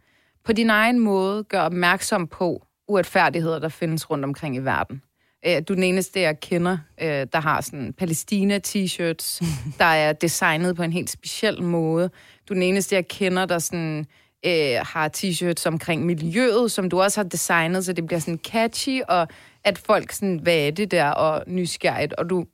[0.44, 5.02] på din egen måde gør opmærksom på uretfærdigheder, der findes rundt omkring i verden.
[5.46, 9.42] Øh, du er den eneste, jeg kender, øh, der har sådan Palæstina-t-shirts,
[9.78, 12.10] der er designet på en helt speciel måde.
[12.48, 14.06] Du er den eneste, jeg kender, der sådan,
[14.46, 19.00] øh, har t-shirts omkring miljøet, som du også har designet, så det bliver sådan catchy,
[19.08, 19.28] og
[19.64, 22.44] at folk sådan, hvad er det der, og nysgerrigt, og du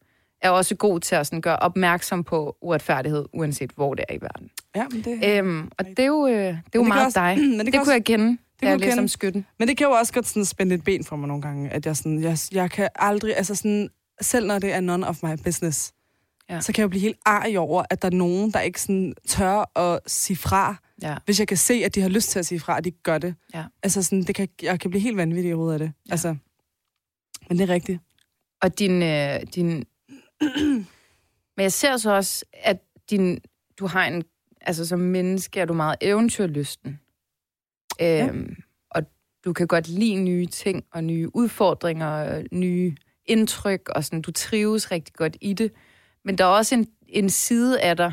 [0.42, 4.18] er også god til at sådan gøre opmærksom på uretfærdighed, uanset hvor det er i
[4.20, 4.50] verden.
[4.76, 7.38] Ja, men det, Øhm, og det er jo, øh, det er jo meget også- dig.
[7.56, 9.02] men det, det kunne jeg kende, det kunne da jeg du læste kende.
[9.02, 9.46] om skytten.
[9.58, 11.86] Men det kan jo også godt sådan spænde et ben for mig nogle gange, at
[11.86, 13.88] jeg sådan, jeg, jeg kan aldrig, altså sådan,
[14.20, 15.92] selv når det er none of my business,
[16.50, 16.60] ja.
[16.60, 19.14] Så kan jeg jo blive helt arg over, at der er nogen, der ikke sådan
[19.28, 21.16] tør at sige fra, Ja.
[21.24, 23.18] hvis jeg kan se, at de har lyst til at sige fra, at de gør
[23.18, 23.34] det.
[23.54, 23.64] Ja.
[23.82, 25.92] Altså sådan, det kan, jeg kan blive helt vanvittig i af det.
[26.06, 26.12] Ja.
[26.12, 26.36] Altså,
[27.48, 28.00] men det er rigtigt.
[28.62, 29.02] Og din...
[29.02, 29.84] Øh, din
[31.56, 32.78] Men jeg ser så også, at
[33.10, 33.38] din,
[33.78, 34.24] du har en...
[34.60, 37.00] Altså som menneske er du meget eventyrlysten.
[38.02, 38.56] Øhm,
[38.90, 39.02] og
[39.44, 44.32] du kan godt lide nye ting og nye udfordringer og nye indtryk, og sådan, du
[44.32, 45.72] trives rigtig godt i det.
[46.24, 48.12] Men der er også en, en side af dig,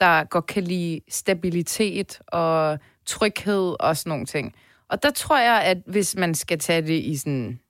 [0.00, 4.54] der godt kan lide stabilitet og tryghed og sådan nogle ting.
[4.88, 7.60] Og der tror jeg, at hvis man skal tage det i sådan,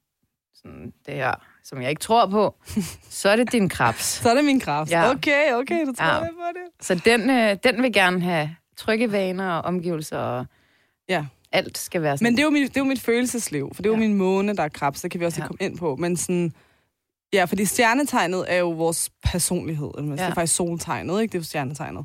[0.55, 2.55] sådan det her, som jeg ikke tror på,
[3.11, 4.05] så er det din krebs.
[4.05, 4.91] Så er det min kraft.
[4.91, 5.11] Ja.
[5.11, 6.15] Okay, okay, du tror Ja.
[6.15, 6.87] jeg på det.
[6.87, 10.47] Så den, øh, den vil gerne have trygge vaner og omgivelser, og
[11.13, 11.25] Ja.
[11.53, 12.25] alt skal være sådan.
[12.27, 14.09] Men det er, jo mit, det er jo mit følelsesliv, for det er jo Ja.
[14.09, 15.47] min måne, der er krebs, det kan vi også Ja.
[15.47, 15.97] komme ind på.
[15.97, 16.53] Men sådan,
[17.33, 20.33] ja, fordi stjernetegnet er jo vores personlighed, eller man siger Ja.
[20.35, 21.33] faktisk soltegnet, ikke?
[21.33, 22.05] Det er jo stjernetegnet.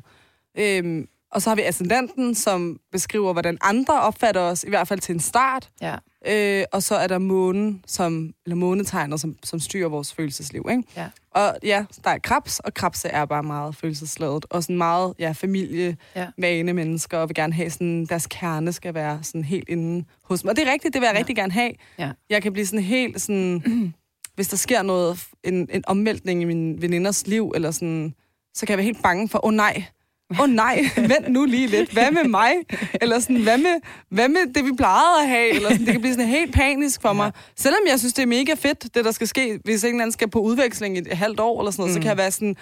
[0.58, 5.00] Øhm, og så har vi ascendenten, som beskriver, hvordan andre opfatter os, i hvert fald
[5.00, 5.68] til en start.
[5.80, 10.66] Ja, Øh, og så er der månen, som, eller månetegnet, som, som styrer vores følelsesliv.
[10.70, 10.82] Ikke?
[10.96, 11.06] ja,
[11.38, 14.46] Og ja, der er krebs, og krebs er bare meget følelsesladet.
[14.50, 16.26] Og sådan meget ja, familie, Ja.
[16.38, 20.44] vane mennesker, og vil gerne have sådan, deres kerne skal være sådan helt inde hos
[20.44, 20.50] mig.
[20.50, 21.14] Og det er rigtigt, det vil jeg.
[21.14, 21.18] Ja.
[21.18, 21.72] rigtig gerne have.
[21.98, 22.10] ja.
[22.30, 23.62] Jeg kan blive sådan helt sådan,
[24.36, 28.14] hvis der sker noget, en, en omvæltning i min veninders liv, eller sådan,
[28.54, 29.84] så kan jeg være helt bange for, åh oh, nej,
[30.30, 32.52] åh oh, nej, vent nu lige lidt, hvad med mig?
[33.00, 33.74] Eller sådan, hvad med,
[34.10, 35.54] hvad med det, vi plejede at have?
[35.54, 37.32] Eller sådan, det kan blive sådan helt panisk for mig.
[37.56, 40.12] Selvom jeg synes, det er mega fedt, det der skal ske, hvis en eller anden
[40.12, 41.94] skal på udveksling i et halvt år, eller sådan noget, mm.
[41.94, 42.56] så kan jeg være sådan,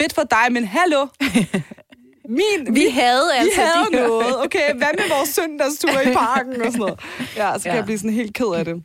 [0.00, 1.06] fedt for dig, men hallo,
[2.28, 4.44] min, Vi havde vi altså havde de her- noget.
[4.44, 7.00] Okay, hvad med vores søndagstur i parken og sådan noget?
[7.36, 7.76] Ja, så kan Ja.
[7.76, 8.82] jeg blive sådan helt ked af det.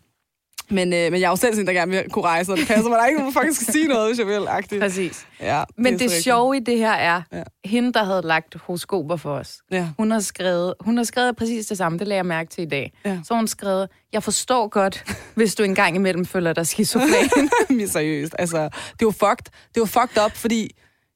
[0.72, 2.68] Men, øh, men jeg er jo selv sådan, der gerne vil kunne rejse, og det
[2.68, 2.98] passer mig.
[2.98, 4.48] Der er ikke nogen, der fucking skal sige noget, hvis jeg vil.
[4.48, 4.82] Agtigt.
[4.82, 5.26] Præcis.
[5.42, 6.24] Ja, Men det, så rigtigt.
[6.24, 7.44] sjove i det her er, Ja.
[7.66, 9.88] hende, der havde lagt horoskoper for os, Ja.
[9.98, 12.68] hun har skrevet, hun har skrevet præcis det samme, det lagde jeg mærke til i
[12.68, 12.94] dag.
[13.06, 13.20] Ja.
[13.24, 17.50] Så hun skrevet, jeg forstår godt, hvis du engang imellem føler dig skizofren.
[17.78, 19.46] Men seriøst, altså, det jo fucked.
[19.76, 20.72] Det jo fucked up, fordi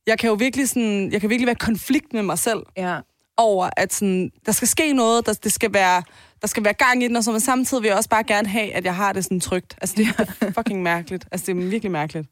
[0.07, 2.97] jeg kan jo virkelig sådan, jeg kan virkelig være i konflikt med mig selv ja.
[3.37, 6.03] over, at sådan, der skal ske noget, der, det skal være,
[6.41, 8.47] der skal være gang i den, og så, men samtidig vil jeg også bare gerne
[8.47, 9.75] have, at jeg har det sådan trygt.
[9.81, 11.25] Altså, det er fucking mærkeligt.
[11.31, 12.27] Altså, det er virkelig mærkeligt.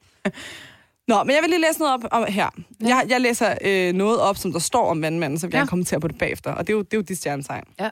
[1.07, 2.49] Nå, men jeg vil lige læse noget op om her.
[2.81, 5.59] Jeg, jeg læser øh, noget op, som der står om vandmanden, så vil jeg Ja.
[5.59, 6.51] gerne kommentere på det bagefter.
[6.51, 7.63] Og det er jo, det er jo de stjernetegn.
[7.79, 7.89] Ja.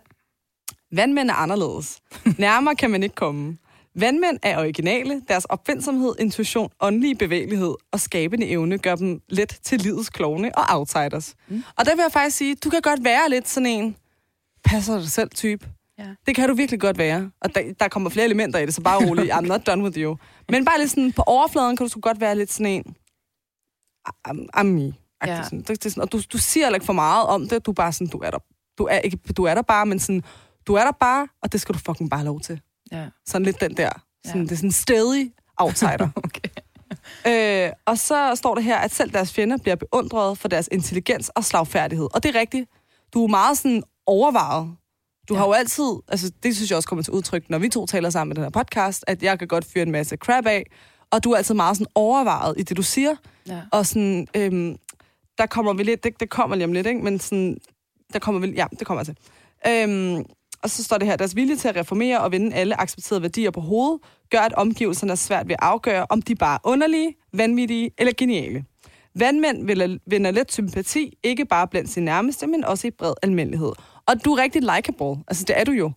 [0.91, 1.99] Vandmænd er anderledes.
[2.38, 3.58] Nærmere kan man ikke komme.
[3.95, 5.21] Vandmænd er originale.
[5.27, 10.63] Deres opfindsomhed, intuition, åndelige bevægelighed og skabende evne gør dem let til livets klovne og
[10.77, 11.36] outsiders.
[11.47, 11.63] Mm.
[11.77, 13.95] Og der vil jeg faktisk sige, du kan godt være lidt sådan en
[14.63, 15.67] passer dig selv type.
[15.99, 16.07] Ja.
[16.25, 17.31] Det kan du virkelig godt være.
[17.41, 19.33] Og der, der kommer flere elementer i det, så bare rolig.
[19.38, 20.17] I'm not done with you.
[20.49, 22.95] Men bare lidt sådan, på overfladen kan du sgu godt være lidt sådan en,
[24.27, 24.93] I'm, I'm me.
[25.25, 25.43] Ja.
[25.43, 25.62] Sådan.
[25.62, 27.65] Det, det sådan, og du, du siger heller ikke for meget om det.
[27.65, 28.39] Du er bare sådan, du er der.
[28.77, 30.23] Du er, ikke, du er der bare, men sådan,
[30.67, 32.62] du er der bare, og det skal du fucking bare have lov til.
[32.91, 33.05] ja.
[33.25, 33.89] Sådan lidt den der.
[34.25, 34.45] Sådan, Ja.
[34.45, 36.10] Det er sådan en stedig outsider.
[36.23, 36.49] Okay.
[37.67, 41.29] øh, og så står det her, at selv deres fjender bliver beundret for deres intelligens
[41.29, 42.07] og slagfærdighed.
[42.13, 42.69] Og det er rigtigt.
[43.13, 44.75] Du er meget sådan overvejet.
[45.29, 45.39] Du ja.
[45.39, 48.09] Har jo altid, altså det synes jeg også kommer til udtryk, når vi to taler
[48.09, 50.65] sammen med den her podcast, at jeg kan godt fyre en masse crap af,
[51.11, 53.15] og du er altid meget sådan overvejet i det, du siger.
[53.47, 53.61] Ja.
[53.71, 54.75] Og sådan, øhm,
[55.37, 57.01] der kommer vi lidt, det, det kommer lige om lidt, ikke?
[57.01, 57.57] men sådan,
[58.13, 59.17] der kommer vi, ja, det kommer jeg til.
[59.67, 60.25] Øhm,
[60.63, 63.51] og så står det her, deres vilje til at reformere og vende alle accepterede værdier
[63.51, 63.99] på hovedet,
[64.31, 68.13] gør, at omgivelserne er svært ved at afgøre, om de bare er underlige, vanvittige eller
[68.17, 68.65] geniale.
[69.15, 73.71] Vandmænd vinder let sympati, ikke bare blandt sine nærmeste, men også i bred almindelighed.
[74.08, 75.24] Og du er rigtig likable.
[75.28, 75.91] Altså, det er du jo.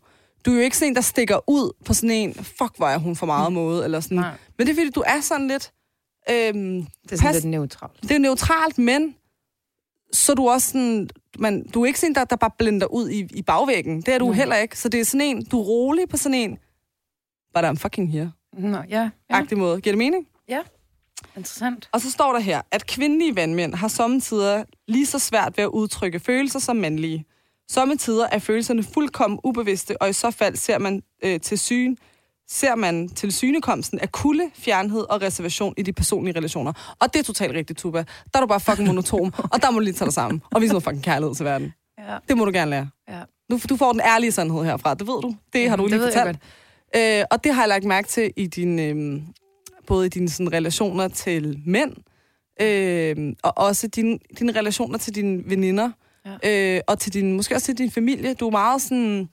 [0.46, 2.98] Du er jo ikke sådan en, der stikker ud på sådan en, fuck, hvor er
[2.98, 4.16] hun for meget måde, eller sådan.
[4.16, 4.34] Nej.
[4.58, 5.72] Men det er fordi, du er sådan lidt...
[6.30, 8.02] Øhm, Det er sådan Pas- lidt neutralt.
[8.02, 9.14] det er neutralt, men
[10.12, 13.08] så er du også sådan, man, du er ikke sådan, der, der bare blender ud
[13.08, 13.96] i, i bagvæggen.
[14.02, 14.34] Det er du Nej.
[14.34, 14.78] heller ikke.
[14.78, 16.58] Så det er sådan en, du er rolig på sådan en,
[17.54, 19.00] but I'm fucking here, Nå, ja.
[19.00, 19.10] ja.
[19.28, 19.80] agtig måde.
[19.80, 20.26] Giver det mening?
[21.36, 21.88] Interessant.
[21.92, 25.68] Og så står der her, at kvindelige vandmænd har sommetider lige så svært ved at
[25.68, 27.24] udtrykke følelser som mandlige.
[27.70, 31.96] Sommetider er følelserne fuldkommen ubevidste, og i så fald ser man øh, til syn
[32.48, 36.96] ser man til synekomsten af kulde, fjernhed og reservation i de personlige relationer.
[37.00, 37.98] Og det er totalt rigtigt, Tuba.
[37.98, 40.60] Der er du bare fucking monotom, og der må du lige tage dig sammen og
[40.60, 41.72] vise noget fucking kærlighed til verden.
[41.98, 42.16] Ja.
[42.28, 42.88] Det må du gerne lære.
[43.08, 43.20] Ja.
[43.50, 45.36] Nu, du får den ærlige sandhed herfra, det ved du.
[45.52, 46.38] Det har du det lige fortalt.
[46.96, 49.22] Øh, og det har jeg lagt mærke til i din, øh,
[49.86, 51.92] både i dine sådan, relationer til mænd,
[52.60, 55.90] øh, og også dine, dine relationer til dine veninder,
[56.42, 56.76] ja.
[56.76, 58.34] øh, og til din, måske også til din familie.
[58.34, 59.28] Du er meget sådan,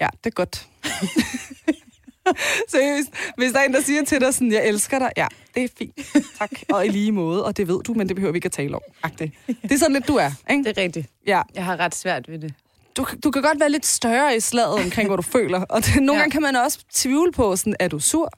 [0.00, 0.66] ja, det er godt.
[2.68, 5.64] Seriøst, hvis der er en, der siger til dig sådan, jeg elsker dig, ja, det
[5.64, 5.94] er fint,
[6.38, 8.52] tak, og i lige måde, og det ved du, men det behøver vi ikke at
[8.52, 8.80] tale om.
[9.02, 9.32] Agtigt.
[9.62, 10.64] Det er sådan lidt, du er, ikke?
[10.64, 11.06] Det er rigtigt.
[11.26, 12.54] Ja, Jeg har ret svært ved det.
[12.96, 15.60] du, du kan godt være lidt større i slaget omkring, hvad du føler.
[15.62, 16.12] Og det, nogle.
[16.12, 16.18] Ja.
[16.18, 18.32] gange kan man også tvivle på, sådan, er du sur?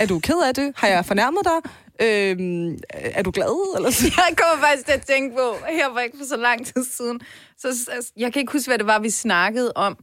[0.00, 0.72] Er du ked af det?
[0.76, 1.70] Har jeg fornærmet dig?
[2.02, 3.76] Øhm, er du glad?
[3.76, 4.12] Eller sådan?
[4.16, 7.20] Jeg kommer faktisk til at tænke på, her var ikke for så lang tid siden,
[7.58, 9.96] så så- jeg kan ikke huske, hvad det var, vi snakkede om.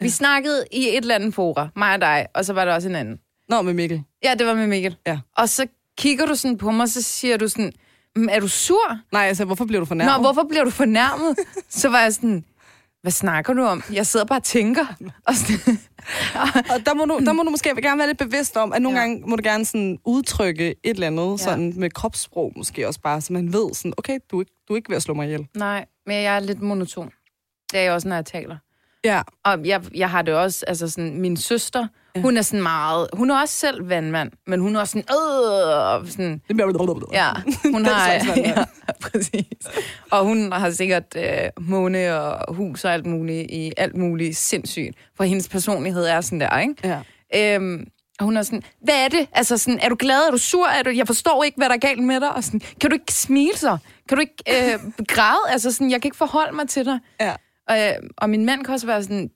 [0.00, 0.10] Vi Ja.
[0.10, 2.94] snakkede i et eller andet fora, mig og dig, og så var der også en
[2.94, 3.18] anden.
[3.48, 4.02] Nå, med Mikkel.
[4.24, 4.96] Ja, det var med Mikkel.
[5.06, 5.18] Ja.
[5.36, 5.66] Og så
[5.98, 7.72] kigger du sådan på mig, så siger du sådan,
[8.16, 8.98] "Mm, er du sur?
[9.12, 10.14] Nej, altså, hvorfor bliver du fornærmet?
[10.16, 11.36] Nå, hvorfor bliver du fornærmet?
[11.80, 12.44] så var jeg sådan,
[13.02, 13.82] hvad snakker du om?
[13.92, 14.86] Jeg sidder bare og tænker.
[16.74, 18.98] Og der må, du, der må du måske gerne være lidt bevidst om, at nogle.
[18.98, 19.04] Ja.
[19.04, 21.36] gange må du gerne sådan udtrykke et eller andet Ja.
[21.36, 24.72] sådan med kropssprog måske også bare, så man ved sådan, okay, du er ikke, du
[24.72, 25.46] er ikke ved at slå mig ihjel.
[25.54, 27.10] nej, men jeg er lidt monoton.
[27.72, 28.56] Det er jeg også, når jeg taler.
[29.04, 29.22] Ja.
[29.44, 32.20] Og jeg, jeg har det også, altså sådan, min søster, Ja.
[32.22, 36.10] hun er sådan meget, hun er også selv vandmand, men hun er også sådan, øh,
[36.10, 37.08] sådan, Det bliver...
[37.12, 37.30] ja,
[37.72, 38.64] hun har, ja,
[39.02, 39.44] præcis.
[40.10, 41.24] Og hun har sikkert øh,
[41.60, 46.40] måne og hus og alt muligt i alt muligt sindssygt, for hendes personlighed er sådan
[46.40, 46.74] der, ikke?
[47.34, 47.54] Ja.
[47.54, 47.86] Øhm,
[48.18, 49.26] og hun er sådan, hvad er det?
[49.32, 50.26] Altså sådan, er du glad?
[50.26, 50.66] Er du sur?
[50.66, 52.34] Er du, jeg forstår ikke, hvad der er galt med dig.
[52.34, 53.76] Og sådan, kan du ikke smile så?
[54.08, 54.80] Kan du ikke øh,
[55.14, 55.40] græde?
[55.48, 56.98] Altså sådan, jeg kan ikke forholde mig til dig.
[57.20, 57.34] Ja.
[57.68, 59.30] Og, øh, og min mand kan også være sådan,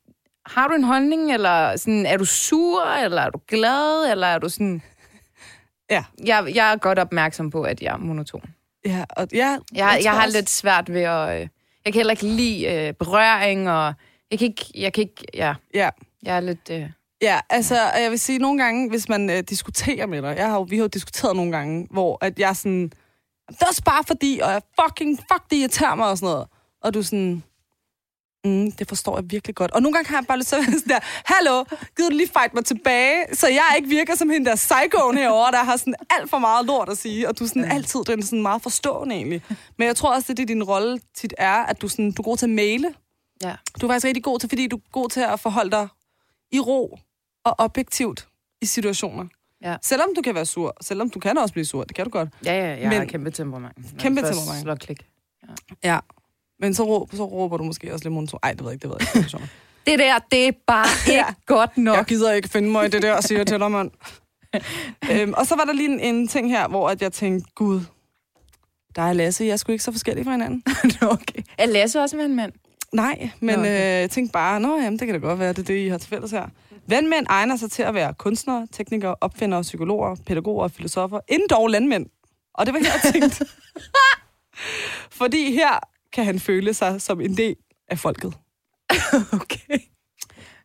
[0.47, 1.33] har du en holdning?
[1.35, 2.83] Eller sådan, er du sur?
[2.85, 4.11] Eller er du glad?
[4.11, 4.83] Eller er du sådan...
[5.91, 6.05] Ja.
[6.25, 8.43] Jeg, jeg er godt opmærksom på, at jeg er monoton.
[8.85, 11.41] Ja, og ja, Jeg, jeg, jeg har også- lidt svært ved at...
[11.41, 11.49] Øh,
[11.85, 13.95] Jeg kan heller ikke lide øh, berøring, og
[14.31, 15.89] jeg kan ikke, jeg kan ikke, ja, Ja.
[16.23, 16.71] jeg er lidt...
[16.71, 16.91] Øh,
[17.23, 20.55] Ja, altså, jeg vil sige, nogle gange, hvis man øh, diskuterer med dig, jeg har
[20.55, 22.83] jo, vi har jo diskuteret nogle gange, hvor at jeg sådan,
[23.49, 26.47] det er også bare fordi, og jeg fucking, fuck, det irriterer mig og sådan noget.
[26.83, 27.43] Og du sådan,
[28.45, 29.71] mm, det forstår jeg virkelig godt.
[29.71, 31.65] Og nogle gange har jeg bare lyst til at være sådan der, hallo,
[31.97, 35.51] gider du lige fight mig tilbage, så jeg ikke virker som hende der psychoen herovre,
[35.53, 38.23] der har sådan alt for meget lort at sige, og du er sådan altid den
[38.23, 39.43] sådan meget forstående egentlig.
[39.79, 42.23] Men jeg tror også, det er det, din rolle tit er, at du, sådan, du
[42.23, 42.95] er god til at male.
[43.43, 43.55] ja.
[43.81, 45.89] Du er faktisk rigtig god til, fordi du er god til at forholde dig
[46.53, 46.99] i ro
[47.45, 48.29] og objektivt
[48.61, 49.25] i situationer.
[49.63, 49.77] Ja.
[49.83, 52.29] Selvom du kan være sur, selvom du kan også blive sur, det kan du godt.
[52.45, 53.77] Ja, ja, jeg Men- har kæmpe temperament.
[53.99, 54.63] Kæmpe temperament.
[54.63, 55.07] Slår klik.
[55.85, 55.99] Ja.
[56.63, 58.41] Men så, råb, så råber du måske også lidt monoton.
[58.43, 59.29] Ej, det ved jeg ikke, det ved jeg ikke.
[59.29, 59.47] Det er.
[59.87, 61.25] Det der, det er bare ikke Ja.
[61.47, 61.97] godt nok.
[61.97, 63.91] Jeg gider ikke finde mig i det der, siger jeg til dig, mand.
[65.11, 67.81] øhm, og så var der lige en, en ting her, hvor at jeg tænkte, gud,
[68.97, 70.63] dig og Lasse, jeg er sgu ikke så forskellige fra hinanden.
[71.03, 71.43] okay.
[71.59, 72.53] Er Lasse også med en mand?
[72.93, 74.01] Nej, men Nå, øh, okay.
[74.01, 75.99] jeg tænkte bare, nå jamen, det kan da godt være, det er det, I har
[75.99, 76.47] til fælles her.
[76.87, 81.69] Vandmænd egner sig til at være kunstnere, teknikere, opfindere, psykologer, pædagoger og filosofer, inden dog
[81.69, 82.07] landmænd.
[82.55, 83.47] Og det var her, jeg tænkte.
[85.11, 85.79] Fordi her
[86.13, 87.57] kan han føle sig som en del
[87.89, 88.35] af folket.
[89.33, 89.79] Okay.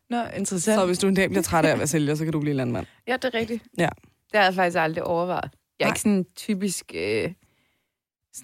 [0.09, 0.79] Nå, interessant.
[0.79, 2.55] Så hvis du en dag bliver træt af at være sælger, så kan du blive
[2.55, 2.85] landmand.
[3.07, 3.63] Ja, det er rigtigt.
[3.77, 3.89] Ja.
[4.31, 5.49] Det har jeg faktisk aldrig overvejet.
[5.79, 5.91] Jeg er Nej.
[5.91, 7.33] ikke sådan en typisk øh,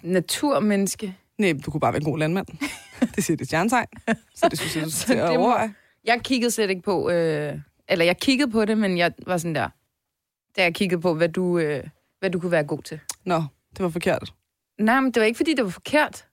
[0.03, 1.17] naturmenneske.
[1.37, 2.47] Nej, du kunne bare være en god landmand.
[3.15, 3.87] Det siger det stjernetegn.
[4.35, 5.57] Så det synes jeg, du skal at Det må-.
[6.05, 7.09] Jeg kiggede slet ikke på...
[7.09, 9.69] Øh, eller jeg kiggede på det, men jeg var sådan der...
[10.57, 11.83] Da jeg kiggede på, hvad du, øh,
[12.19, 12.99] hvad du kunne være god til.
[13.25, 13.43] Nå,
[13.77, 14.33] det var forkert.
[14.79, 16.25] Nej, men det var ikke, fordi det var forkert.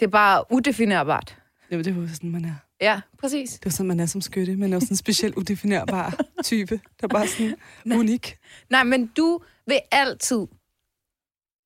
[0.00, 1.36] Det er bare udefinerbart.
[1.70, 2.54] Det var, det var sådan, man er.
[2.80, 3.50] Ja, præcis.
[3.50, 4.56] Det var sådan, man er som skytte.
[4.56, 6.80] Man er jo sådan en speciel udefinerbar type.
[7.00, 8.38] Der er bare sådan unik.
[8.70, 10.46] Nej, men du vil altid...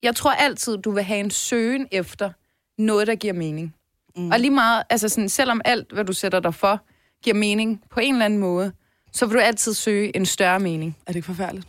[0.02, 2.30] Jeg tror altid, du vil have en søgen efter
[2.78, 3.74] noget, der giver mening.
[4.16, 4.30] Mm.
[4.30, 6.80] Og lige meget, altså sådan, selvom alt, hvad du sætter dig for,
[7.22, 8.72] giver mening på en eller anden måde,
[9.12, 10.96] så vil du altid søge en større mening.
[11.06, 11.68] Er det ikke forfærdeligt?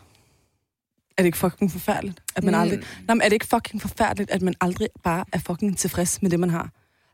[1.18, 2.60] Er det ikke fucking forfærdeligt, at man Mm.
[2.62, 2.80] aldrig...
[2.80, 6.30] Nej, men er det ikke fucking forfærdeligt, at man aldrig bare er fucking tilfreds med
[6.32, 6.70] det, man har?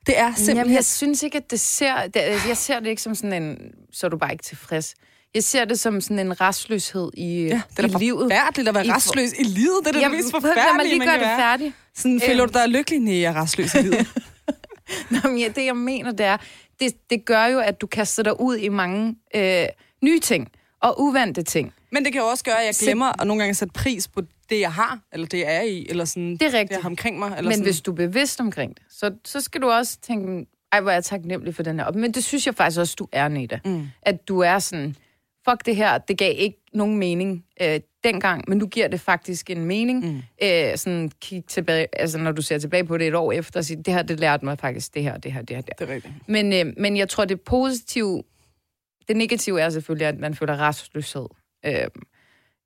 [0.07, 0.57] Det er simpelthen...
[0.57, 2.07] Jamen, jeg synes ikke, at det ser...
[2.07, 3.57] Det, jeg ser det ikke som sådan en...
[3.91, 4.95] Så er du bare ikke tilfreds.
[5.33, 8.21] Jeg ser det som sådan en restløshed i, ja, det er i livet.
[8.31, 9.75] forfærdeligt at være I restløs i livet.
[9.81, 11.39] Det er det Jamen, mest forfærdelige, lige man gøre kan det være.
[11.39, 11.73] færdigt.
[11.95, 12.51] Sådan, føler Øhm.
[12.53, 12.99] du dig lykkelig?
[12.99, 14.07] Nej, jeg er restløs i livet.
[15.11, 16.37] Nå, men ja, det, jeg mener, det er,
[16.79, 19.65] det, det gør jo, at du kaster dig ud i mange øh,
[20.03, 20.47] nye ting
[20.81, 21.73] og uvante ting.
[21.91, 24.21] Men det kan jo også gøre, at jeg glemmer at nogle gange sætte pris på
[24.49, 26.69] det, jeg har, eller det, jeg er i, eller sådan, Det er rigtigt.
[26.69, 27.27] det, jeg har omkring mig.
[27.37, 27.63] Eller Men sådan.
[27.65, 30.95] hvis du er bevidst omkring det, så, så skal du også tænke, ej, hvor er
[30.95, 31.95] jeg taknemmelig for den her op.
[31.95, 33.59] Men det synes jeg faktisk også, du er, Neda.
[33.65, 33.87] Mm.
[34.01, 34.95] At du er sådan,
[35.49, 39.49] fuck det her, det gav ikke nogen mening øh, dengang, men nu giver det faktisk
[39.49, 40.05] en mening.
[40.05, 40.21] Mm.
[40.43, 43.65] Øh, sådan kig tilbage, altså når du ser tilbage på det et år efter, og
[43.65, 45.85] siger, det her, det lærte mig faktisk det her, det her, det her, det her.
[45.85, 46.13] Det er rigtigt.
[46.27, 48.23] Men, øh, men jeg tror, det positive,
[49.11, 51.25] det negative er selvfølgelig, at man føler restløshed.
[51.65, 51.87] Øh,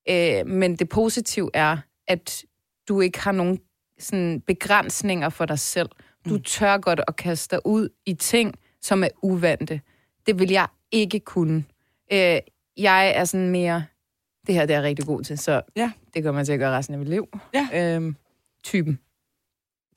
[0.10, 1.78] øh, men det positive er,
[2.08, 2.46] at
[2.88, 3.60] du ikke har nogen
[4.00, 5.90] sådan, begrænsninger for dig selv.
[6.30, 9.82] Du tør godt at kaste dig ud i ting, som er uvante.
[10.26, 11.66] Det vil jeg ikke kunne.
[12.14, 12.40] Øh,
[12.78, 13.86] jeg er sådan mere,
[14.48, 15.92] det her det er jeg rigtig god til, så Ja.
[16.14, 17.28] det kommer jeg til at gøre resten af mit liv.
[17.54, 17.98] Ja.
[18.00, 18.14] Øh,
[18.64, 19.00] typen.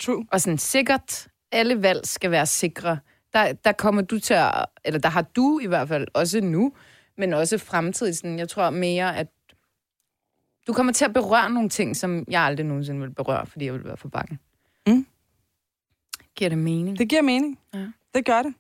[0.01, 0.27] True.
[0.33, 2.99] Og sådan sikkert, alle valg skal være sikre.
[3.33, 6.73] Der, der kommer du til at, eller der har du i hvert fald også nu,
[7.19, 9.27] men også fremtidigt, sådan, jeg tror mere, at
[10.67, 13.75] du kommer til at berøre nogle ting, som jeg aldrig nogensinde vil berøre, fordi jeg
[13.75, 14.39] vil være for bange.
[14.87, 15.07] Mm.
[16.37, 16.99] Giver det mening?
[16.99, 17.59] Det giver mening.
[17.75, 17.87] Ja.
[18.15, 18.55] Det gør det.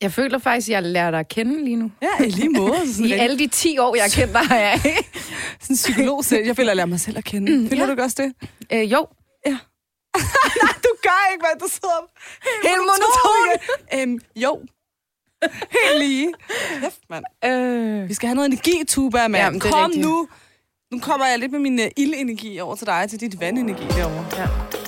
[0.00, 1.92] Jeg føler faktisk, at jeg lærer dig at kende lige nu.
[2.02, 2.74] Ja, i lige måde.
[2.94, 5.08] Sådan, I alle de 10 år, jeg har kendt dig, ikke?
[5.60, 6.46] sådan en psykolog selv.
[6.46, 7.58] Jeg føler, jeg lærer mig selv at kende.
[7.58, 7.94] Mm, føler ja.
[7.94, 8.48] du også det?
[8.72, 9.06] Øh, jo,
[10.86, 12.00] Du gør ikke, hvad du sidder
[12.62, 13.48] Helt monoton.
[13.94, 14.60] Øhm, jo.
[15.70, 16.32] Helt lige.
[16.80, 17.24] Kæft, mand.
[17.44, 19.44] øh, Vi skal have noget energi, Tuba, mand.
[19.44, 20.06] Jamen, Kom rigtigt.
[20.06, 20.28] nu.
[20.92, 24.24] Nu kommer jeg lidt med min uh, ildenergi over til dig, til dit vandenergi derovre.
[24.38, 24.46] ja.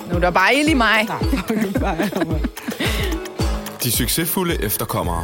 [0.09, 1.07] nu er der bare ild i mig.
[1.79, 2.09] Nej.
[3.83, 5.23] De succesfulde efterkommere.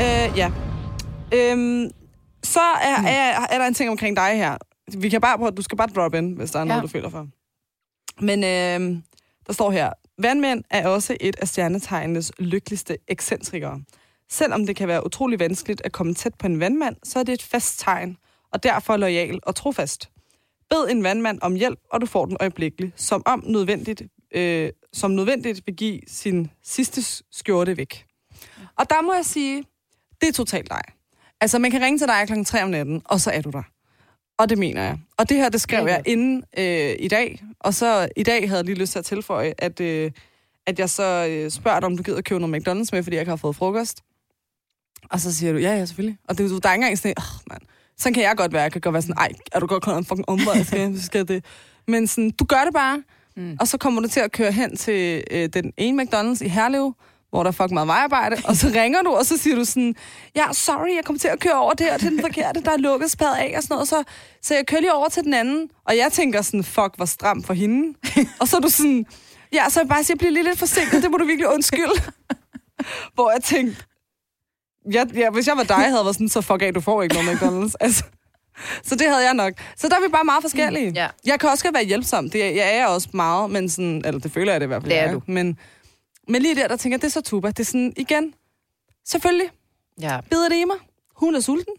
[0.00, 0.50] Øh, ja.
[1.34, 1.90] Øhm,
[2.44, 4.56] så er, er, er der en ting omkring dig her.
[4.92, 6.68] Vi kan bare prøve, du skal bare drop ind, hvis der er Ja.
[6.68, 7.28] noget, du føler for.
[8.20, 9.02] Men øh,
[9.46, 13.80] der står her, vandmænd er også et af stjernetegnenes lykkeligste ekscentrikere.
[14.30, 17.32] Selvom det kan være utrolig vanskeligt at komme tæt på en vandmand, så er det
[17.32, 18.16] et fast tegn,
[18.52, 20.10] og derfor lojal og trofast.
[20.70, 24.02] Bed en vandmand om hjælp, og du får den øjeblikkeligt, som om nødvendigt,
[24.34, 28.06] øh, som nødvendigt vil give sin sidste skjorte væk.
[28.78, 29.64] Og der må jeg sige,
[30.20, 30.80] det er totalt dig.
[31.40, 33.62] Altså, man kan ringe til dig klokken 3 om natten, og så er du der.
[34.38, 34.98] Og det mener jeg.
[35.16, 37.42] Og det her, det skrev jeg inden øh, i dag.
[37.60, 40.10] Og så i dag havde jeg lige lyst til at tilføje, at, øh,
[40.66, 43.16] at jeg så øh, spørger dig, om du gider at købe noget McDonald's med, fordi
[43.16, 44.02] jeg ikke har fået frokost.
[45.10, 46.18] Og så siger du, ja, ja, selvfølgelig.
[46.28, 47.62] Og det, der er ikke engang sådan, åh, mand.
[47.98, 48.62] Sådan kan jeg godt være.
[48.62, 51.28] Jeg kan godt være sådan, ej, er du godt kommet en fucking omvej, skal, skal
[51.28, 51.44] det.
[51.88, 53.02] Men sådan, du gør det bare,
[53.36, 53.56] mm.
[53.60, 56.94] og så kommer du til at køre hen til øh, den ene McDonald's i Herlev,
[57.34, 59.94] hvor der er fucking meget vejarbejde, og så ringer du, og så siger du sådan,
[60.36, 63.10] ja, sorry, jeg kommer til at køre over der til den forkerte, der er lukket
[63.10, 64.02] spad af og sådan noget, så,
[64.42, 67.42] så jeg kører lige over til den anden, og jeg tænker sådan, fuck, hvor stram
[67.42, 67.98] for hende.
[68.40, 69.06] og så er du sådan,
[69.52, 72.02] ja, så jeg bare siger, jeg bliver lige lidt forsinket, det må du virkelig undskylde.
[73.14, 73.84] hvor jeg tænkte,
[74.92, 77.02] ja, ja, hvis jeg var dig, havde jeg været sådan, så fuck af, du får
[77.02, 77.74] ikke noget McDonald's.
[77.80, 78.04] Altså,
[78.82, 79.52] så det havde jeg nok.
[79.76, 80.92] Så der er vi bare meget forskellige.
[80.94, 81.08] Ja.
[81.26, 82.30] Jeg kan også godt være hjælpsom.
[82.30, 84.82] Det er, jeg er også meget, men sådan, eller det føler jeg det i hvert
[84.82, 84.92] fald.
[84.92, 85.22] Det er du.
[85.26, 85.58] Men,
[86.28, 87.48] men lige der, der tænker det er så tuba.
[87.48, 88.34] Det er sådan, igen,
[89.06, 89.50] selvfølgelig,
[90.00, 90.20] Ja.
[90.30, 90.76] bider det i mig.
[91.16, 91.74] Hun er sulten.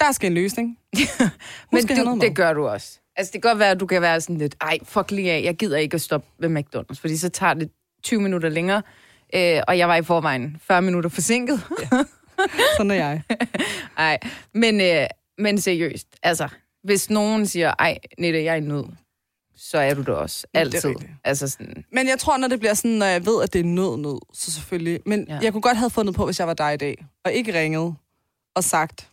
[0.00, 0.78] Der skal en løsning.
[1.72, 3.00] Men du, det gør du også.
[3.16, 5.42] Altså, det kan godt være, at du kan være sådan lidt, ej, fuck lige af,
[5.42, 7.70] jeg gider ikke at stoppe ved McDonald's, fordi så tager det
[8.02, 8.82] 20 minutter længere,
[9.34, 11.60] øh, og jeg var i forvejen 40 minutter forsinket.
[12.76, 13.22] Sådan er jeg.
[13.98, 14.18] Ej,
[14.54, 15.06] men, øh,
[15.38, 16.48] men seriøst, altså,
[16.82, 18.84] hvis nogen siger, ej, Nette, jeg er i nød,
[19.56, 20.46] så er du det også.
[20.54, 20.90] Ja, det Altid.
[20.90, 21.10] rigtigt.
[21.24, 23.64] altså sådan, Men jeg tror, når det bliver sådan, når jeg ved, at det er
[23.64, 25.00] nød, nød, så selvfølgelig.
[25.06, 25.34] Men Ja.
[25.34, 25.40] ja.
[25.42, 27.94] jeg kunne godt have fundet på, hvis jeg var dig i dag, og ikke ringet
[28.54, 29.08] og sagt,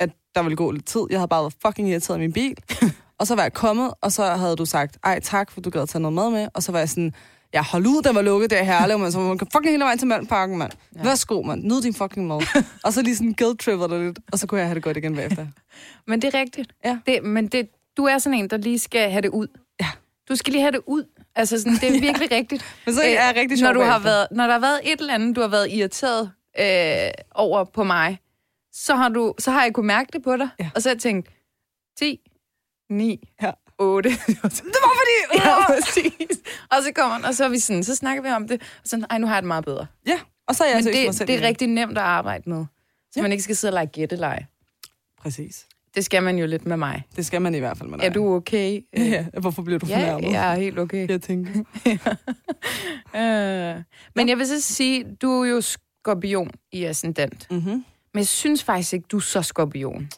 [0.00, 1.00] at der ville gå lidt tid.
[1.10, 2.56] Jeg havde bare været fucking irriteret i min bil.
[3.18, 5.82] og så var jeg kommet, og så havde du sagt, ej tak, for du gad
[5.82, 6.48] at tage noget mad med.
[6.54, 7.14] Og så var jeg sådan,
[7.52, 9.12] jeg hold ud, den var lukket der Herlev, man.
[9.12, 10.72] Så man kan fucking hele vejen til Malmparken, mand.
[10.96, 11.02] Ja.
[11.02, 11.64] Værsgo, mand.
[11.64, 12.40] Nyd din fucking mad.
[12.84, 15.14] og så lige sådan guilt-tripper dig lidt, og så kunne jeg have det godt igen
[15.14, 15.46] bagefter.
[16.08, 16.72] men det er rigtigt.
[16.84, 16.98] Ja.
[17.06, 19.46] Det, men det, du er sådan en, der lige skal have det ud.
[19.80, 19.88] Ja.
[20.28, 21.04] Du skal lige have det ud.
[21.34, 22.64] Altså, sådan, det er virkelig rigtigt.
[22.86, 25.00] Men så er jeg rigtig sjov når, du har været, når der har været et
[25.00, 28.18] eller andet, du har været irriteret øh, over på mig,
[28.72, 30.48] så har, du, så har jeg kunnet mærke det på dig.
[30.60, 30.70] Ja.
[30.74, 31.28] Og så har jeg tænkt,
[31.98, 32.20] 10,
[32.90, 33.50] 9, Ja.
[33.78, 34.08] 8.
[34.26, 34.48] Det var
[35.00, 35.38] fordi...
[35.48, 36.38] ja, præcis.
[36.70, 38.62] Og så kommer han, og så er vi sådan, så snakker vi om det.
[38.62, 39.86] Og sådan, ej, nu har jeg det meget bedre.
[40.06, 41.48] Ja, og så er jeg Men mig det, selv det er igen.
[41.48, 42.64] rigtig nemt at arbejde med.
[43.12, 43.22] Så Ja.
[43.22, 44.46] man ikke skal sidde og lege gætteleje.
[45.20, 45.66] Præcis.
[45.94, 47.02] Det skal man jo lidt med mig.
[47.16, 48.04] Det skal man i hvert fald med dig.
[48.06, 48.80] Er du okay?
[48.96, 50.32] Ja, hvorfor bliver du Ja, fornærmet?
[50.32, 51.08] jeg er helt okay.
[51.08, 51.50] Jeg tænker.
[53.16, 53.82] Øh.
[54.14, 57.46] Men jeg vil så sige, du er jo skorpion i ascendant.
[57.50, 57.70] Mm-hmm.
[58.14, 60.08] Men jeg synes faktisk ikke, du er så skorpion.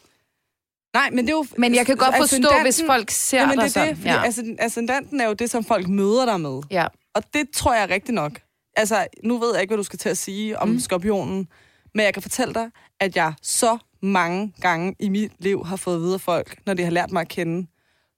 [0.93, 1.45] Nej, men det er jo...
[1.57, 3.95] Men jeg kan godt forstå, hvis folk ser Jamen, dig det er sådan.
[3.95, 4.23] det, ja.
[4.23, 6.61] ascend- ascendanten er jo det, som folk møder dig med.
[6.71, 6.87] ja.
[7.15, 8.31] Og det tror jeg rigtigt nok.
[8.77, 10.79] Altså, nu ved jeg ikke, hvad du skal til at sige om mm.
[10.79, 11.47] skorpionen,
[11.95, 12.69] men jeg kan fortælle dig,
[13.03, 16.73] at jeg så mange gange i mit liv har fået at vide af folk, når
[16.73, 17.67] de har lært mig at kende.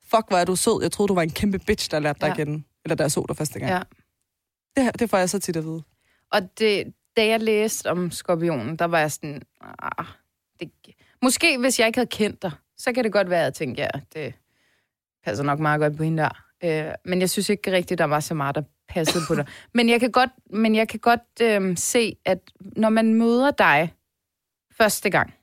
[0.04, 0.82] Fuck, hvor er du sød.
[0.82, 2.32] Jeg troede, du var en kæmpe bitch, der lærte dig Ja.
[2.32, 2.64] at kende.
[2.86, 3.72] Eller jeg så dig første gang.
[3.72, 3.82] ja.
[4.78, 5.84] Det, det får jeg så tit at vide.
[6.32, 9.42] Og det, da jeg læste om skorpionen, der var jeg sådan...
[9.62, 10.06] Ah,
[10.60, 10.72] det,
[11.22, 13.82] måske hvis jeg ikke havde kendt dig, så kan det godt være, at jeg tænkte,
[13.82, 14.34] ja, det
[15.26, 16.42] passer nok meget godt på hende der.
[16.64, 19.46] Øh, men jeg synes ikke rigtigt, der var så meget, der passede på dig.
[19.74, 23.94] Men jeg kan godt, men jeg kan godt øh, se, at når man møder dig
[24.78, 25.34] første gang,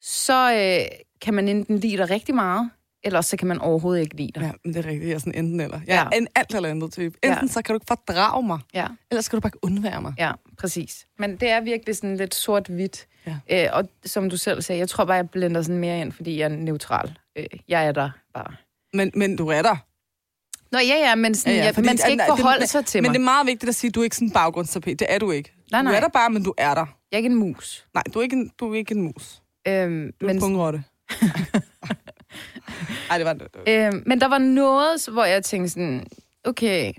[0.00, 2.70] så øh, kan man enten lide dig rigtig meget,
[3.04, 4.40] eller så kan man overhovedet ikke lide dig.
[4.42, 5.08] Ja, men det er rigtigt.
[5.08, 5.80] Jeg er sådan enten eller.
[5.86, 6.18] Jeg er Ja.
[6.18, 7.18] en alt eller andet type.
[7.24, 7.52] Enten Ja.
[7.52, 8.86] så kan du ikke fordrage mig, Ja.
[9.10, 10.14] eller så kan du bare ikke undvære mig.
[10.18, 11.06] Ja, præcis.
[11.18, 13.06] Men det er virkelig sådan lidt sort-hvidt.
[13.26, 13.36] Ja.
[13.50, 16.38] Øh, og som du selv sagde, jeg tror bare, jeg blender sådan mere ind, fordi
[16.38, 17.18] jeg er neutral.
[17.36, 18.54] Øh, jeg er der bare.
[18.92, 19.76] Men, men du er der.
[20.72, 22.86] Nå ja, ja, men sådan, ja, ja, fordi- man skal ikke nej, det- forholde sig
[22.86, 23.14] til Men mig.
[23.14, 24.98] det er meget vigtigt at sige, at du er ikke sådan en baggrundstapet.
[24.98, 25.52] Det er du ikke.
[25.72, 25.96] Nej, Du nej.
[25.96, 26.86] er der bare, men du er der.
[27.10, 27.86] Jeg er ikke en mus.
[27.94, 29.42] Nej, du er ikke en, du er ikke en mus.
[29.68, 30.82] Øhm, Du er men, en pungrotte.
[33.10, 33.48] Ej, det var det.
[33.68, 36.06] øhm, men der var noget, hvor jeg tænkte sådan,
[36.44, 36.92] okay,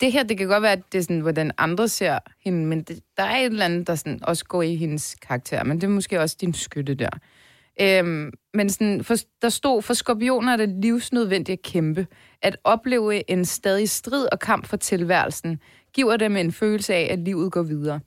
[0.00, 2.82] det her, det kan godt være, at det er sådan, hvordan andre ser hende, men
[2.82, 5.86] det, der er et eller andet, der sådan også går i hendes karakter, men det
[5.86, 7.10] er måske også din skytte der.
[7.80, 12.06] Øhm, men sådan, for, der stod, for skorpioner er det livsnødvendigt at kæmpe.
[12.42, 15.60] At opleve en stadig strid og kamp for tilværelsen,
[15.96, 18.00] giver dem en følelse af, at livet går videre.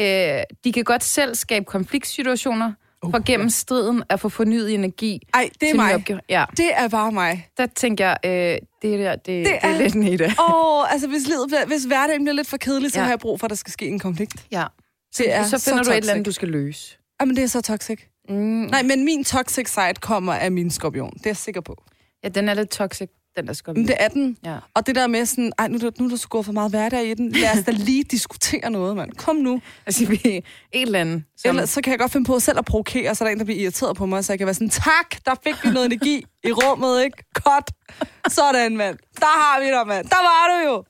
[0.00, 2.72] Øh, de kan godt selv skabe konfliktsituationer,
[3.04, 5.20] Uh, for gennem striden at få fornyet energi.
[5.34, 5.94] Ej, det er mig.
[5.94, 6.20] opgaver.
[6.28, 7.48] Ja, Det er bare mig.
[7.56, 8.58] der tænker jeg, øh,
[8.90, 10.24] det der, det, det, det er er- lidt nede.
[10.24, 13.02] Åh, oh, altså hvis, livet bliver, hvis hverdagen bliver lidt for kedelig, så Ja.
[13.04, 14.46] har jeg brug for, at der skal ske en konflikt.
[14.52, 14.64] Ja.
[15.18, 16.10] Det er så finder så du et eller toxic.
[16.10, 16.98] andet, du skal løse.
[17.20, 18.00] Jamen, det er så toxic.
[18.28, 18.34] Mm.
[18.34, 21.10] Nej, men min toxic side kommer af min skorpion.
[21.10, 21.82] Det er jeg sikker på.
[22.24, 23.72] Ja, den er lidt toxic, den der.
[23.72, 24.36] Men det er den.
[24.44, 24.56] Ja.
[24.74, 27.06] Og det der med sådan, ej, nu, nu er der så gået for meget hverdag
[27.06, 27.32] i den.
[27.32, 29.12] Lad os da lige diskutere noget, mand.
[29.12, 29.60] Kom nu.
[29.86, 31.24] Altså, vi et eller andet.
[31.36, 33.38] Som, Ellers så kan jeg godt finde på selv at provokere, så er der en,
[33.38, 35.86] der bliver irriteret på mig, så jeg kan være sådan, tak, der fik vi noget
[35.86, 37.24] energi i rummet, ikke?
[37.44, 37.70] Godt.
[38.28, 38.98] Sådan, mand.
[39.20, 40.08] Der har vi dig, mand.
[40.08, 40.84] Der var du jo.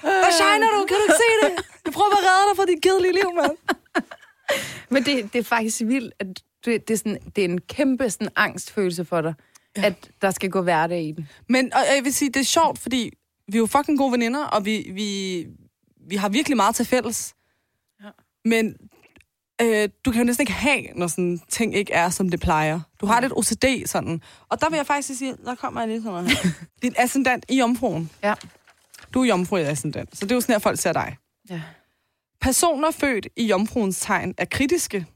[0.00, 0.86] Hvor shiner du?
[0.88, 1.64] Kan du ikke se det?
[1.84, 3.56] Jeg prøver at redde dig fra dit kedelige liv, mand.
[4.88, 6.26] Men det, det er faktisk vildt, at
[6.66, 9.34] Du, det, er sådan, det er en kæmpe sådan, angstfølelse for dig,
[9.76, 9.86] ja.
[9.86, 11.28] at der skal gå hverdag i den.
[11.48, 13.10] Men og jeg vil sige, det er sjovt, fordi
[13.48, 15.46] vi er jo fucking gode veninder, og vi, vi,
[16.08, 17.34] vi har virkelig meget til fælles.
[18.04, 18.08] Ja.
[18.44, 18.76] Men
[19.62, 22.80] øh, du kan jo næsten ikke have, når sådan ting ikke er, som det plejer.
[23.00, 24.22] Du har lidt OCD sådan.
[24.48, 26.50] Og der vil jeg faktisk sige, der kommer jeg lige sådan noget her.
[26.82, 28.10] Din ascendant i jomfruen.
[28.22, 28.34] Ja.
[29.14, 31.16] Du er jomfru i ascendant, så det er jo sådan her, folk ser dig.
[31.50, 31.62] ja.
[32.40, 35.06] Personer født i jomfruens tegn er kritiske,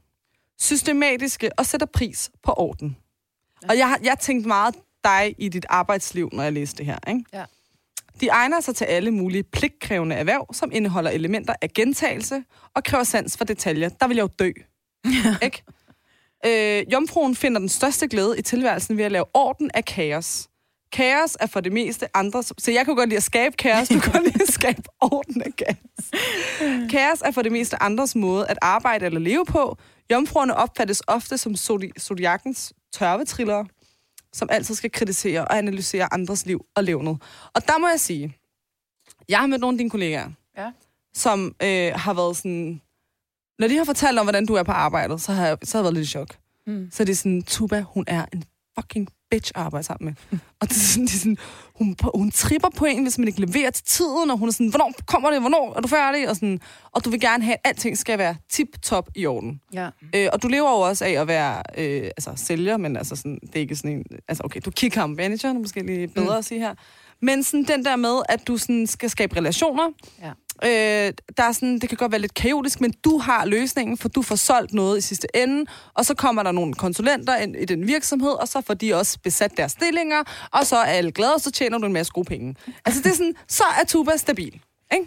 [0.59, 2.97] systematiske og sætter pris på orden.
[3.63, 3.67] Ja.
[3.69, 6.97] Og jeg jeg tænkt meget dig i dit arbejdsliv, når jeg læste det her.
[7.07, 7.23] Ikke?
[7.33, 7.43] Ja.
[8.21, 12.43] De egner sig til alle mulige pligtkrævende erhverv, som indeholder elementer af gentagelse
[12.75, 13.89] og kræver sans for detaljer.
[13.89, 14.51] Der vil jeg jo dø.
[15.45, 15.63] Ikke?
[16.45, 20.47] Øh, jomfruen finder den største glæde i tilværelsen ved at lave orden af kaos.
[20.91, 22.53] Kaos er for det meste andres...
[22.57, 25.41] Så jeg kan godt lide at skabe kaos, du kan godt lide at skabe orden
[25.41, 26.21] af kaos.
[26.89, 29.77] Kaos er for det meste andres måde at arbejde eller leve på.
[30.11, 33.65] Jomfruerne opfattes ofte som zodi- zodiakkens tørvetrillere,
[34.33, 37.21] som altid skal kritisere og analysere andres liv og levnet.
[37.53, 38.37] Og der må jeg sige,
[39.29, 40.71] jeg har mødt nogle af dine kollegaer, Ja.
[41.13, 42.81] som øh, har været sådan...
[43.59, 45.79] Når de har fortalt om, hvordan du er på arbejdet, så har jeg, så har
[45.79, 46.37] jeg været lidt i chok.
[46.67, 46.89] Mm.
[46.91, 48.43] Så det er sådan, Tuba, hun er en
[48.79, 50.39] fucking bitch at arbejde sammen med.
[50.59, 51.37] og det er sådan, det er sådan
[51.75, 54.67] hun, hun tripper på en, hvis man ikke leverer til tiden, og hun er sådan,
[54.67, 56.29] hvornår kommer det, hvornår er du færdig?
[56.29, 56.59] Og, sådan,
[56.91, 59.61] og du vil gerne have, at alting skal være tip-top i orden.
[59.73, 59.89] Ja.
[60.15, 63.39] Øh, og du lever jo også af at være øh, altså, sælger, men altså sådan,
[63.41, 64.03] det er ikke sådan en...
[64.27, 66.37] Altså okay, du er key manager, det er måske lige bedre mm.
[66.37, 66.75] at sige her.
[67.21, 69.89] Men sådan den der med, at du sådan skal skabe relationer,
[70.21, 70.31] Ja.
[70.63, 74.09] Øh, der er sådan, det kan godt være lidt kaotisk, men du har løsningen, for
[74.09, 77.65] du får solgt noget i sidste ende, og så kommer der nogle konsulenter ind i
[77.65, 81.33] den virksomhed, og så får de også besat deres stillinger, og så er alle glade,
[81.33, 82.55] og så tjener du en masse gode penge.
[82.85, 84.61] Altså det er sådan, så er Tuba stabil.
[84.93, 85.05] Ikke?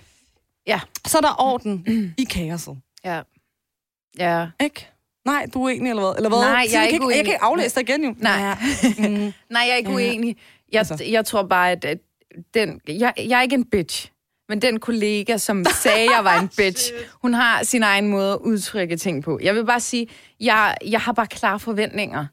[0.67, 0.81] Ja.
[1.07, 1.85] Så er der orden
[2.19, 2.77] i kaoset.
[3.05, 3.21] Ja.
[4.19, 4.47] Ja.
[4.61, 4.89] Ikke?
[5.25, 6.17] Nej, du er uenig, eller hvad?
[6.17, 6.39] Eller hvad?
[6.39, 7.19] Nej, Så jeg er kan ikke Jeg kan uenig.
[7.19, 8.15] ikke aflæse dig igen, jo.
[8.19, 8.55] Nej.
[8.99, 9.05] Mm.
[9.51, 9.97] Nej, jeg er ikke Ja.
[9.97, 10.37] uenig.
[10.73, 11.05] Jeg, Altså.
[11.11, 11.99] jeg tror bare, at, at
[12.55, 14.11] den, jeg, jeg er ikke en bitch.
[14.49, 16.93] Men den kollega, som sagde, jeg var en bitch,
[17.23, 19.39] hun har sin egen måde at udtrykke ting på.
[19.43, 20.09] Jeg vil bare sige,
[20.41, 22.27] jeg, jeg har bare klare forventninger.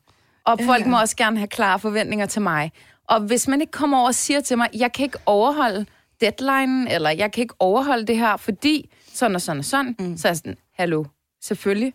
[0.45, 2.71] Og Ja, folk må også gerne have klare forventninger til mig.
[3.07, 5.85] Og hvis man ikke kommer over og siger til mig, jeg kan ikke overholde
[6.21, 10.17] deadline, eller jeg kan ikke overholde det her, fordi sådan og sådan og sådan, mm.
[10.17, 11.03] så er jeg sådan, hallo,
[11.43, 11.93] selvfølgelig,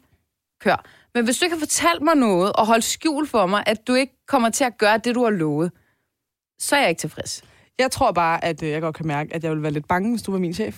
[0.61, 0.85] kør.
[1.15, 3.95] Men hvis du ikke har fortalt mig noget, og holdt skjul for mig, at du
[3.95, 5.73] ikke kommer til at gøre det, du har lovet,
[6.59, 7.43] så er jeg ikke tilfreds.
[7.79, 10.11] Jeg tror bare, at øh, jeg godt kan mærke, at jeg ville være lidt bange,
[10.11, 10.77] hvis du var min chef.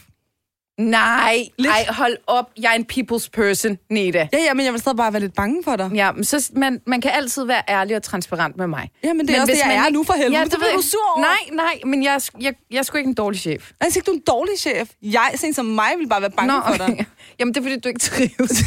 [0.81, 1.73] Nej, Lidt.
[1.73, 2.51] ej, hold op.
[2.63, 4.29] Jeg er en people's person, Neda.
[4.33, 5.91] Ja, ja, men jeg vil stadig bare være lidt bange for dig.
[5.95, 8.91] Ja, men så, man, man kan altid være ærlig og transparent med mig.
[9.05, 10.39] Ja, men det er også hvis det, jeg man er nu for helvede.
[10.39, 10.83] Ja, det bliver du jeg.
[10.85, 11.21] sur over.
[11.21, 13.71] Nej, nej, men jeg, sk- jeg, jeg er sgu ikke en dårlig chef.
[13.81, 14.91] Jeg siger ikke, du er en dårlig chef.
[15.03, 17.07] Jeg, sådan som mig, vil bare være bange Nå, for dig.
[17.39, 18.65] Jamen, det er fordi, du ikke trives.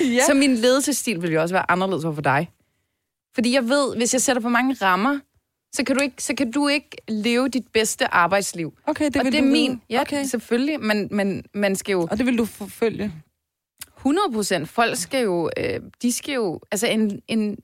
[0.16, 0.24] Ja.
[0.26, 2.50] Så min ledelsesstil vil jo også være anderledes over for dig.
[3.34, 5.18] Fordi jeg ved, hvis jeg sætter for mange rammer,
[5.72, 8.74] så kan du ikke, så kan du ikke leve dit bedste arbejdsliv.
[8.86, 9.70] Okay, det og vil det er du min.
[9.70, 9.80] vide.
[9.90, 10.24] Ja, okay.
[10.24, 10.80] selvfølgelig.
[10.80, 12.08] Men, men man skal jo...
[12.10, 13.12] Og det vil du forfølge.
[13.96, 14.68] 100 procent.
[14.68, 17.58] Folk skal jo, øh, de skal jo, altså en, en,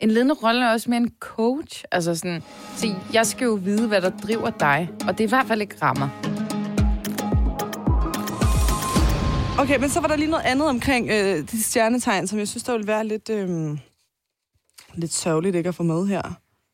[0.00, 1.84] en ledende rolle er også med en coach.
[1.92, 2.42] Altså sådan,
[2.76, 5.60] så jeg skal jo vide, hvad der driver dig, og det er i hvert fald
[5.60, 6.08] ikke rammer.
[9.60, 12.62] Okay, men så var der lige noget andet omkring øh, de stjernetegn, som jeg synes,
[12.62, 13.78] der ville være lidt, øh,
[14.94, 16.22] lidt sørgeligt ikke at få med her.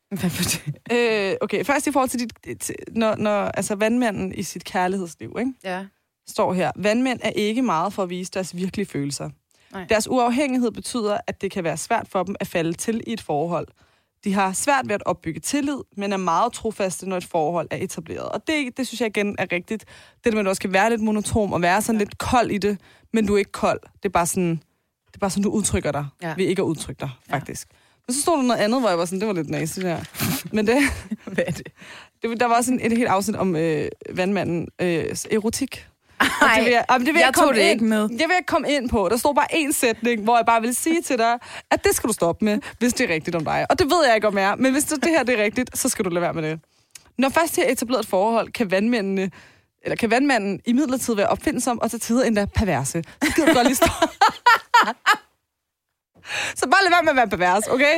[0.09, 0.61] Hvad for det?
[0.91, 5.35] Øh, okay, først i forhold til, dit, til når, når altså vandmanden i sit kærlighedsliv,
[5.39, 5.53] ikke?
[5.63, 5.85] Ja.
[6.27, 9.29] står her, vandmænd er ikke meget for at vise deres virkelige følelser.
[9.73, 9.85] Nej.
[9.89, 13.21] Deres uafhængighed betyder, at det kan være svært for dem at falde til i et
[13.21, 13.67] forhold.
[14.23, 17.77] De har svært ved at opbygge tillid, men er meget trofaste, når et forhold er
[17.81, 18.29] etableret.
[18.29, 19.85] Og det, det synes jeg igen er rigtigt.
[20.23, 22.51] Det der med, at du også skal være lidt monotom og være sådan lidt kold
[22.51, 22.77] i det,
[23.13, 23.79] men du er ikke kold.
[24.03, 24.49] Det er bare sådan,
[25.07, 26.27] det er bare sådan du udtrykker dig, Ja.
[26.27, 26.35] ja.
[26.37, 27.67] ved ikke at udtrykke dig, faktisk.
[28.07, 29.99] Men så stod der noget andet, hvor jeg var sådan, det var lidt næse der.
[30.51, 30.77] Men det,
[31.33, 31.67] Hvad er det?
[32.21, 35.87] det, der var sådan et helt afsnit om øh, vandmanden øh, erotik.
[36.19, 38.09] Ej, det vil jeg, jamen, det vil jeg jeg, tog komme det ind, ikke med.
[38.19, 39.07] Jeg vil ikke komme ind på.
[39.09, 41.39] Der står bare én sætning, hvor jeg bare vil sige til dig,
[41.71, 43.65] at det skal du stoppe med, hvis det er rigtigt om dig.
[43.69, 45.43] Og det ved jeg ikke om jeg er, men hvis det, det her det er
[45.43, 46.59] rigtigt, så skal du lade være med det.
[47.17, 49.31] Når først de har etableret et forhold, kan vandmændene
[49.83, 53.03] eller kan vandmanden i midlertid være opfindsom og til tider endda perverse.
[53.23, 53.87] Så gider du godt lige stå.
[56.55, 57.95] så bare lad være med at være pervers, okay?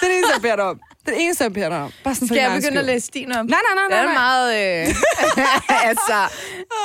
[0.00, 0.80] Det er det eneste, jeg beder dig om.
[1.04, 1.92] Det er det eneste, jeg beder dig om.
[2.04, 3.46] Bare sådan Skal jeg begynde at læse din op?
[3.46, 3.98] Nej, nej, nej, Det nej.
[3.98, 4.14] er nej.
[4.14, 4.48] meget...
[4.88, 4.94] Øh,
[5.90, 6.18] altså...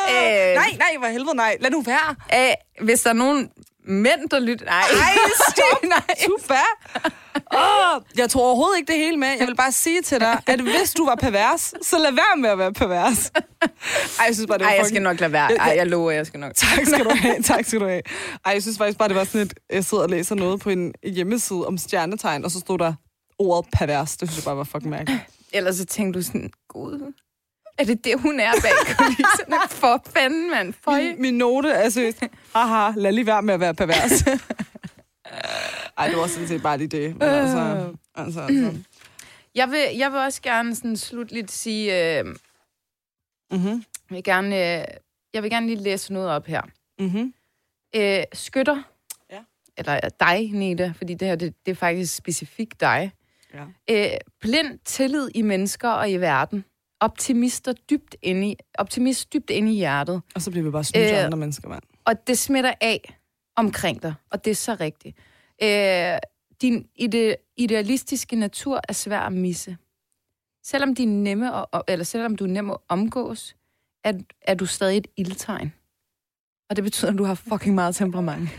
[0.09, 1.57] Øh, Nej, nej, for helvede nej.
[1.59, 2.15] Lad nu være.
[2.36, 3.49] Øh, hvis der er nogen
[3.88, 4.65] mænd, der lytter...
[4.65, 5.17] Nej, Ej,
[5.51, 5.83] stop.
[5.83, 6.15] nej.
[6.25, 6.55] Tuba.
[7.55, 9.27] Åh, jeg tror overhovedet ikke det hele med.
[9.39, 12.49] Jeg vil bare sige til dig, at hvis du var pervers, så lad være med
[12.49, 13.31] at være pervers.
[13.31, 15.57] Ej, jeg synes bare, det var Ej, jeg fucking- skal nok lade være.
[15.57, 16.53] Ej, jeg lover, jeg skal nok.
[16.55, 18.01] Tak skal du have, tak skal du have.
[18.45, 20.69] Ej, jeg synes faktisk bare, det var sådan et, jeg sidder og læser noget på
[20.69, 22.93] en hjemmeside om stjernetegn, og så stod der
[23.39, 24.17] ordet pervers.
[24.17, 25.21] Det synes jeg bare var fucking mærkeligt.
[25.53, 27.13] Ellers så tænkte du sådan, gud,
[27.78, 29.55] er det det, hun er bag kulisserne?
[29.82, 30.73] For fanden, mand.
[30.84, 31.01] Føj.
[31.01, 32.23] Min, min note er seriøst,
[32.55, 34.21] haha, lad lige være med at være pervers.
[35.97, 37.13] Ej, det var sådan set bare lige det.
[37.13, 38.73] Men altså, altså, altså.
[39.55, 42.25] Jeg vil, jeg vil også gerne sådan slutligt sige, øh,
[43.51, 43.69] Mm-hmm.
[44.09, 44.86] jeg, vil gerne, øh,
[45.34, 46.61] jeg vil gerne lige læse noget op her.
[46.99, 47.34] Mm-hmm.
[47.95, 48.84] Øh, skytter,
[49.32, 49.39] Ja.
[49.78, 53.11] eller dig, Nita, fordi det her, det, det er faktisk specifikt dig.
[53.53, 53.63] Ja.
[54.13, 56.65] Øh, blind tillid i mennesker og i verden.
[56.99, 60.21] Optimister dybt inde i, optimist dybt inde i hjertet.
[60.35, 61.83] Og så bliver vi bare snydt af Øh, andre mennesker, mand.
[62.05, 63.17] Og det smitter af
[63.55, 65.17] omkring dig, og det er så rigtigt.
[65.63, 66.17] Øh,
[66.61, 69.77] din ide, idealistiske natur er svær at misse.
[70.63, 73.55] Selvom, de er nemme at, eller selvom du er nem at omgås,
[74.03, 75.73] er, er du stadig et ildtegn.
[76.69, 78.49] Og det betyder, at du har fucking meget temperament.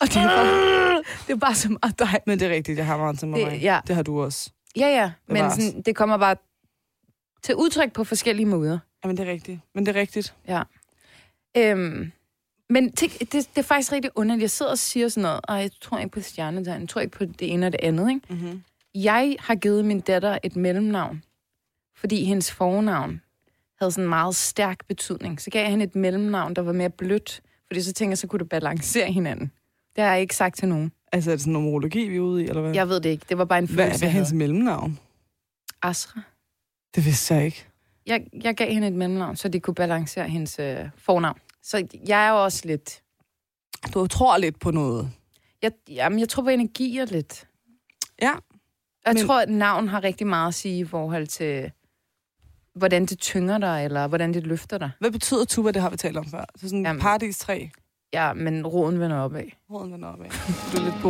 [0.00, 2.20] Og det er bare, det er bare så meget dig.
[2.26, 3.50] Men det er rigtigt, jeg har meget mig.
[3.50, 3.80] Det- ja.
[3.86, 4.50] det har du også.
[4.76, 6.36] Ja, ja, men sådan, det kommer bare
[7.42, 8.78] til udtryk på forskellige måder.
[9.04, 9.60] Jamen, det er rigtigt.
[9.74, 10.34] Men det er rigtigt.
[11.56, 12.12] Øhm,
[12.70, 14.42] men tænk, det, det er faktisk rigtig underligt.
[14.42, 17.18] Jeg sidder og siger sådan noget, og jeg tror ikke på stjernetegn, jeg tror ikke
[17.18, 18.08] på det ene og det andet.
[18.10, 18.20] Ikke?
[18.30, 18.62] Mm-hmm.
[18.94, 21.24] Jeg har givet min datter et mellemnavn,
[21.96, 23.20] fordi hendes fornavn
[23.78, 25.40] havde sådan en meget stærk betydning.
[25.40, 28.26] Så gav jeg hende et mellemnavn, der var mere blødt, fordi så tænkte jeg, så
[28.26, 29.52] kunne det balancere hinanden.
[29.96, 30.92] Det har jeg ikke sagt til nogen.
[31.12, 32.74] Altså, er det sådan nomologi, vi er ude i, eller hvad?
[32.74, 33.26] Jeg ved det ikke.
[33.28, 34.98] Det var bare en følelse, hvad er hendes mellemnavn?
[35.82, 36.20] Asra.
[36.94, 37.66] Det vidste jeg ikke.
[38.06, 41.38] Jeg, jeg gav hende et mellemnavn, så det kunne balancere hendes øh, fornavn.
[41.62, 43.02] Så jeg er jo også lidt...
[43.94, 45.10] Du tror lidt på noget.
[45.62, 47.48] Jeg, jamen, jeg tror på energier lidt.
[48.22, 48.32] Ja.
[49.06, 51.70] Jeg Men- tror, at navn har rigtig meget at sige i forhold til,
[52.74, 54.90] hvordan det tynger dig, eller hvordan det løfter dig.
[55.00, 56.44] Hvad betyder tuba, det har vi talt om før?
[56.56, 57.00] Så sådan en Jamen.
[57.02, 57.66] paradis træ.
[58.12, 59.44] Ja, men roden vender opad.
[59.70, 60.26] Råden vender opad.
[60.72, 61.08] Du er lidt på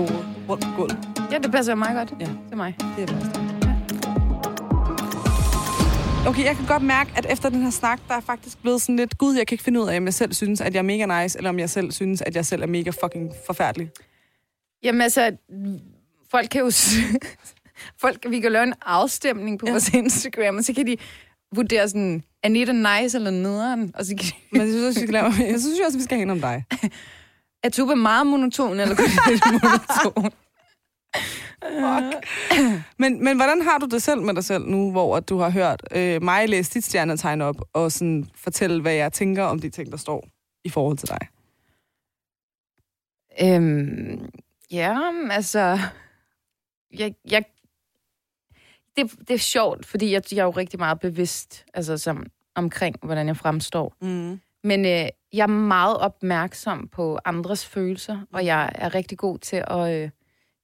[0.49, 0.99] rundt på gulvet.
[1.33, 2.27] Ja, det passer meget godt Ja.
[2.49, 2.77] til mig.
[2.97, 3.52] Det er det
[6.27, 8.97] Okay, jeg kan godt mærke, at efter den her snak, der er faktisk blevet sådan
[8.97, 10.83] lidt, gud, jeg kan ikke finde ud af, om jeg selv synes, at jeg er
[10.83, 13.91] mega nice, eller om jeg selv synes, at jeg selv er mega fucking forfærdelig.
[14.83, 15.37] Jamen altså,
[16.31, 16.71] folk kan jo...
[18.03, 19.73] folk, vi kan lave en afstemning på Ja.
[19.73, 20.97] vores Instagram, og så kan de
[21.55, 25.07] vurdere sådan, Anita nice eller nederen, og så kan de, Men jeg synes, også, vi
[25.07, 26.65] skal lave, jeg synes også, vi skal have om dig.
[27.65, 30.33] er Tuba meget monoton, eller kun lidt monoton?
[32.99, 35.51] Men, men hvordan har du det selv med dig selv nu, hvor at du har
[35.51, 39.71] hørt øh, mig læse dit stjernetegn op, og sådan fortælle, hvad jeg tænker om de
[39.71, 40.29] ting, der står
[40.65, 41.29] i forhold til dig?
[43.43, 44.31] Øhm,
[44.71, 44.99] ja,
[45.31, 45.79] altså...
[46.99, 47.45] Jeg, jeg,
[48.97, 52.97] det, det er sjovt, fordi jeg, jeg er jo rigtig meget bevidst altså, som, omkring,
[53.03, 53.95] hvordan jeg fremstår.
[54.01, 54.41] Mm.
[54.65, 59.65] Men øh, jeg er meget opmærksom på andres følelser, og jeg er rigtig god til
[59.67, 60.11] at øh,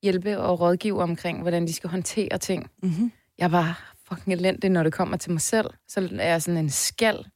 [0.03, 2.70] hjælpe og rådgive omkring, hvordan de skal håndtere ting.
[2.82, 3.12] Mm-hmm.
[3.38, 3.74] Jeg bare
[4.09, 5.66] fucking elendig, når det kommer til mig selv.
[5.88, 7.26] Så er jeg sådan en skal,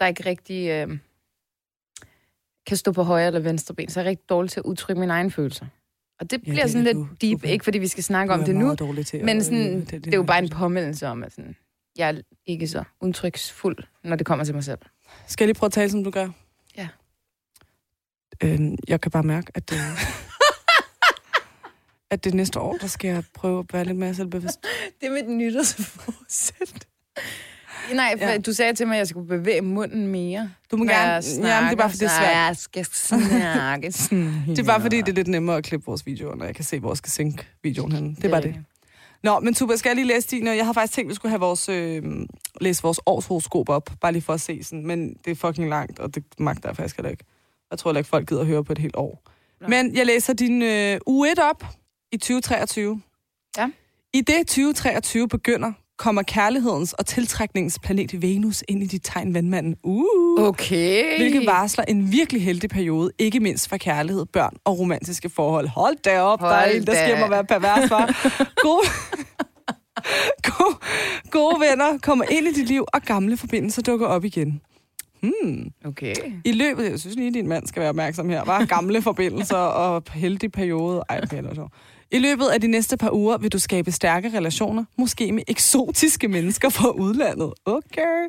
[0.00, 0.98] der ikke rigtig øh,
[2.66, 3.88] kan stå på højre eller venstre ben.
[3.88, 5.66] Så er jeg rigtig dårlig til at udtrykke mine egne følelser.
[6.20, 7.00] Og det Ja, bliver det sådan lidt du.
[7.02, 9.90] Du deep, er- ikke fordi vi skal snakke om det nu, Til men sådan, det,
[10.04, 11.56] det er jo bare en påmindelse om, at sådan,
[11.98, 14.78] jeg er ikke så udtryksfuld, når det kommer til mig selv.
[15.26, 16.28] Skal jeg lige prøve at tale, som du gør?
[16.76, 16.88] Ja.
[18.42, 19.78] Øh, jeg kan bare mærke, at det,
[22.10, 24.58] at det næste år, der skal jeg prøve at være lidt mere selvbevidst.
[25.00, 26.86] Det med den nytårsforsæt.
[27.94, 28.38] Nej, for Ja.
[28.38, 30.50] du sagde til mig, at jeg skulle bevæge munden mere.
[30.70, 31.12] Du må gerne...
[31.12, 32.28] jeg Jamen, det er bare, fordi det er snakker.
[32.28, 32.46] svært.
[32.46, 33.88] Jeg skal snakke
[34.46, 36.64] Det er bare, fordi det er lidt nemmere at klippe vores videoer, når jeg kan
[36.64, 38.14] se, hvor jeg skal synke videoen hen.
[38.14, 38.54] Det er bare det.
[39.22, 40.46] Nå, men Tuba, skal jeg lige læse din?
[40.46, 42.02] Jeg har faktisk tænkt, at vi skulle have vores, øh,
[42.60, 44.86] læse vores årshoroskop op, bare lige for at se sådan.
[44.86, 47.24] Men det er fucking langt, og det magter jeg faktisk heller ikke.
[47.70, 49.22] Jeg tror heller ikke, folk gider at høre på et helt år.
[49.60, 49.68] Nå.
[49.68, 51.64] Men jeg læser din øh, uge 1 op
[52.16, 53.00] i 2023.
[53.58, 53.70] Ja.
[54.12, 59.76] I det 2023 begynder, kommer kærlighedens og tiltrækningens planet Venus ind i dit tegn vandmanden.
[59.82, 60.48] Uh!
[60.48, 61.18] Okay.
[61.18, 65.68] Hvilket varsler en virkelig heldig periode, ikke mindst for kærlighed, børn og romantiske forhold.
[65.68, 68.06] Hold da op, Hold der er en, der sker mig være pervers, var.
[68.66, 68.86] Gode,
[70.50, 70.76] gode,
[71.30, 74.60] gode venner kommer ind i dit liv, og gamle forbindelser dukker op igen.
[75.26, 75.72] Hmm.
[75.84, 76.14] Okay.
[76.44, 80.02] I løbet, jeg synes lige, din mand skal være opmærksom her, var gamle forbindelser og
[80.12, 81.02] heldig periode.
[81.08, 81.72] Ej, okay, sjovt.
[82.10, 86.28] I løbet af de næste par uger vil du skabe stærke relationer, måske med eksotiske
[86.28, 87.52] mennesker fra udlandet.
[87.64, 88.26] Okay.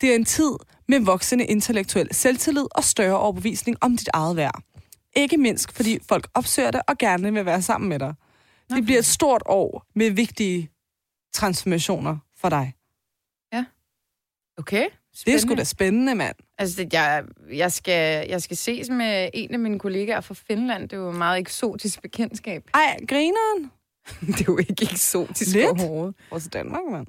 [0.00, 0.52] Det er en tid
[0.88, 4.62] med voksende intellektuel selvtillid og større overbevisning om dit eget værd.
[5.16, 8.14] Ikke mindst, fordi folk opsøger dig og gerne vil være sammen med dig.
[8.70, 10.70] Det bliver et stort år med vigtige
[11.32, 12.74] transformationer for dig.
[14.58, 14.86] Okay.
[15.26, 16.36] Det er sgu da spændende, mand.
[16.58, 20.82] Altså, det- jeg, jeg, skal, jeg skal ses med en af mine kollegaer fra Finland.
[20.82, 22.70] Det er jo et meget eksotisk bekendtskab.
[22.74, 23.70] Ej, grineren.
[24.26, 25.66] det er jo ikke eksotisk Lidt.
[25.66, 26.14] overhovedet.
[26.42, 27.06] Til Danmark, mand.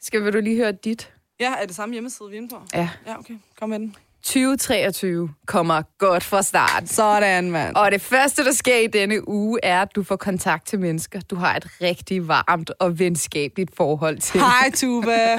[0.00, 1.12] Skal vi du lige høre dit?
[1.40, 2.62] Ja, er det samme hjemmeside, vi er inde på?
[2.74, 2.88] Ja.
[3.06, 3.34] Ja, okay.
[3.58, 3.96] Kom med den.
[4.26, 6.88] 2023 kommer godt fra start.
[6.88, 7.76] Sådan, mand.
[7.76, 11.20] Og det første, der sker i denne uge, er, at du får kontakt til mennesker,
[11.20, 14.40] du har et rigtig varmt og venskabeligt forhold til.
[14.40, 15.36] Hej, Tuba.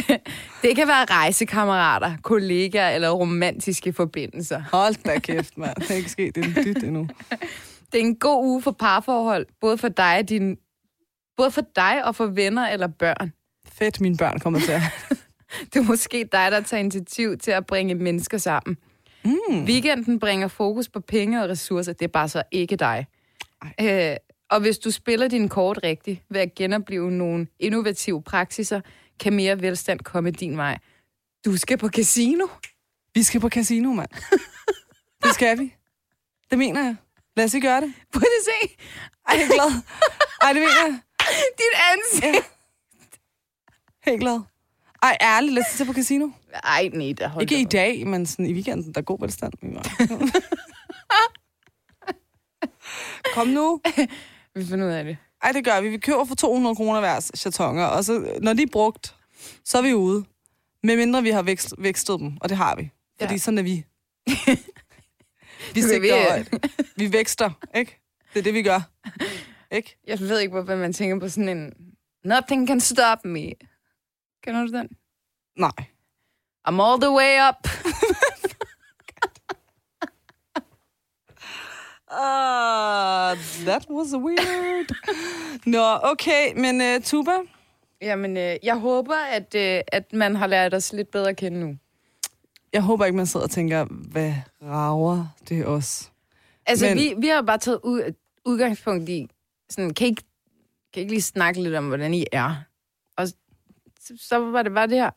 [0.62, 4.62] Det kan være rejsekammerater, kollegaer eller romantiske forbindelser.
[4.72, 5.76] Hold da kæft, mand.
[5.76, 7.08] Det er ikke sket en dyt endnu.
[7.92, 10.56] Det er en god uge for parforhold, både for dig og din,
[11.36, 13.32] både for dig og for venner eller børn.
[13.72, 14.82] Fedt, mine børn kommer til at...
[15.72, 18.76] Det er måske dig, der tager initiativ til at bringe mennesker sammen.
[19.24, 19.64] Mm.
[19.64, 21.92] Weekenden bringer fokus på penge og ressourcer.
[21.92, 23.06] Det er bare så ikke dig.
[23.80, 24.16] Øh,
[24.50, 28.80] og hvis du spiller din kort rigtigt ved at genopleve nogle innovative praksiser,
[29.20, 30.78] kan mere velstand komme din vej.
[31.44, 32.46] Du skal på casino.
[33.14, 34.08] Vi skal på casino, mand.
[35.22, 35.74] Det skal vi.
[36.50, 36.96] Det mener jeg.
[37.36, 37.94] Lad os ikke gøre det.
[38.12, 38.76] Prøv at se.
[39.28, 39.82] Ej, jeg er glad.
[40.42, 41.00] Ej, det mener jeg.
[41.58, 42.52] Dit ansigt.
[44.04, 44.40] Helt glad.
[45.06, 46.28] Ej, ærligt, lad os tage på casino.
[46.64, 49.52] Ej, nej, der holder Ikke i dag, men sådan i weekenden, der er god velstand.
[53.34, 53.80] Kom nu.
[54.54, 55.16] Vi finder ud af det.
[55.42, 55.88] Ej, det gør vi.
[55.88, 59.14] Vi køber for 200 kroner hver chatonger, og så, når de er brugt,
[59.64, 60.24] så er vi ude.
[60.82, 62.90] Med mindre vi har vækst, vækstet dem, og det har vi.
[63.20, 63.38] Fordi Ja.
[63.38, 63.84] sådan er vi.
[65.74, 66.44] vi sigter.
[66.96, 68.00] Vi vækster, ikke?
[68.34, 68.80] Det er det, vi gør.
[69.72, 69.96] Ikke?
[70.06, 71.72] Jeg ved ikke, hvorfor man tænker på sådan en...
[72.24, 73.52] Nothing can stop me.
[74.46, 74.88] Kender du den?
[75.58, 75.70] Nej.
[76.68, 77.66] I'm all the way up.
[82.10, 83.34] Uh,
[83.68, 84.86] that was weird.
[85.66, 87.32] Nå, okay, men uh, Tuba,
[88.02, 91.60] Jamen, øh, jeg håber, at, øh, at man har lært os lidt bedre at kende
[91.60, 91.76] nu.
[92.72, 96.12] jeg håber ikke, man sidder og tænker, hvad rager det os?
[96.66, 99.28] Altså, Men- vi, vi har bare taget ud, udgangspunkt i,
[99.70, 100.22] sådan, kan I, ikke,
[100.92, 102.54] kan I ikke lige snakke lidt om, hvordan I er?
[104.06, 105.10] Så, så var det bare det her.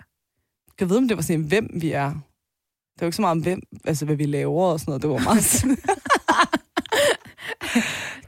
[0.79, 2.09] Jeg ved, om det var sådan hvem vi er.
[2.09, 5.01] Det var ikke så meget om, hvem, altså, hvad vi laver og sådan noget.
[5.01, 5.63] Det var meget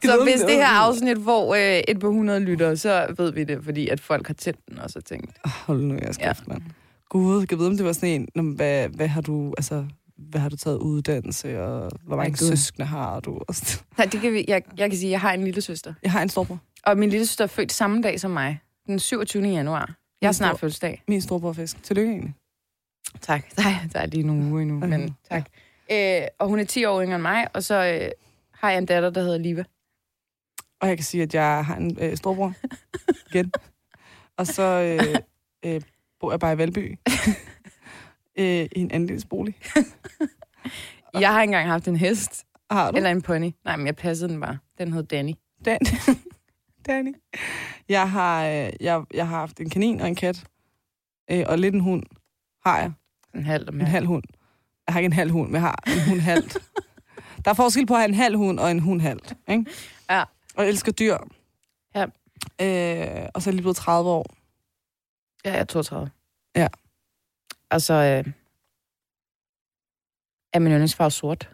[0.02, 3.14] ved, Så om hvis det var her afsnit får øh, et par hundrede lyttere, så
[3.16, 5.36] ved vi det, fordi at folk har tændt den og så tænkt.
[5.44, 6.32] Hold nu, jeg skal ja.
[6.46, 6.62] mand.
[7.08, 9.86] Gud, jeg ved, om det var sådan en, "Nå, men hvad, hvad har du, altså,
[10.16, 12.48] hvad har du taget uddannelse, og hvor mange Gud.
[12.48, 13.40] søskende har du?
[13.98, 15.94] Nej, det kan vi, jeg, jeg kan sige, at jeg har en lille søster.
[16.02, 16.58] Jeg har en storbror.
[16.86, 18.60] Og min lille søster er født samme dag som mig.
[18.86, 19.42] Den 27.
[19.42, 19.94] januar.
[20.22, 21.02] Jeg har snart fødselsdag.
[21.08, 21.82] Min storbror fisk.
[21.82, 22.34] Tillykke egentlig.
[23.20, 23.44] Tak.
[23.56, 24.88] Der er, der er lige nogle uger endnu, Okay.
[24.88, 25.48] men tak.
[25.92, 28.10] Øh, og hun er 10 år yngre end mig, og så øh,
[28.54, 29.64] har jeg en datter, der hedder Liva.
[30.80, 32.52] Og jeg kan sige, at jeg har en øh, storbror.
[33.30, 33.52] Igen.
[34.36, 35.16] Og så øh,
[35.64, 35.80] øh,
[36.20, 36.98] bor jeg bare i Valby.
[38.38, 39.54] øh, I en andelsbolig.
[41.20, 42.96] Jeg har engang haft en hest, Har du?
[42.96, 43.50] eller en pony.
[43.64, 44.58] Nej, men jeg passede den bare.
[44.78, 45.32] Den hed Danny.
[45.64, 45.78] Dan.
[46.86, 47.14] Danny.
[47.88, 50.44] Jeg har, øh, jeg, jeg har haft en kanin og en kat.
[51.30, 52.02] Øh, og lidt en hund
[52.64, 52.92] har jeg.
[53.34, 54.22] En halv En halv hund.
[54.86, 56.58] Jeg har ikke en halv hund, men jeg har en hund halvt.
[57.44, 59.36] Der er forskel på at have en halv hund og en hund halvt.
[59.48, 59.66] Ikke?
[60.10, 60.24] Ja.
[60.56, 61.16] Og jeg elsker dyr.
[61.94, 62.02] Ja.
[62.02, 64.26] Øh, og så er jeg lige blevet 30 år.
[65.44, 66.10] Ja, jeg er 32.
[66.56, 66.68] Ja.
[67.70, 68.32] Og så øh,
[70.52, 71.50] er min yndlingsfarve sort.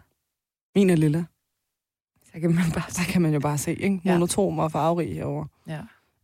[0.75, 1.27] Min er lille.
[2.33, 4.01] Så kan man bare Der kan man jo bare se, ikke?
[4.05, 4.11] Ja.
[4.13, 5.47] Monotom og farverig herovre.
[5.67, 5.73] Ja.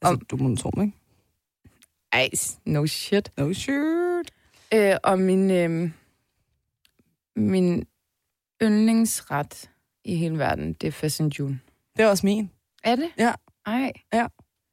[0.01, 0.93] Altså, Om- du er monotom, ikke?
[2.14, 2.30] Ej,
[2.66, 3.32] no shit.
[3.38, 4.32] No shit.
[4.74, 5.91] Øh, og min, øh,
[7.36, 7.86] min
[8.64, 9.70] yndlingsret
[10.06, 11.60] i hele verden, det er Fashion June.
[11.97, 12.49] Det er også min.
[12.84, 13.10] Er det?
[13.18, 13.34] Ja.
[13.66, 13.91] Ej.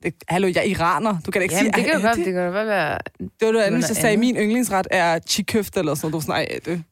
[0.03, 1.21] Det, hallo, jeg er iraner.
[1.27, 2.27] Du kan ikke Jamen, sige, det kan "Ej, jo godt, det?
[2.27, 2.99] det kan jo godt være...
[3.19, 6.13] Det var noget andet, jeg sagde, min yndlingsret er chikøfte eller sådan noget.
[6.27, 6.85] Du var sådan, "Ej, er det,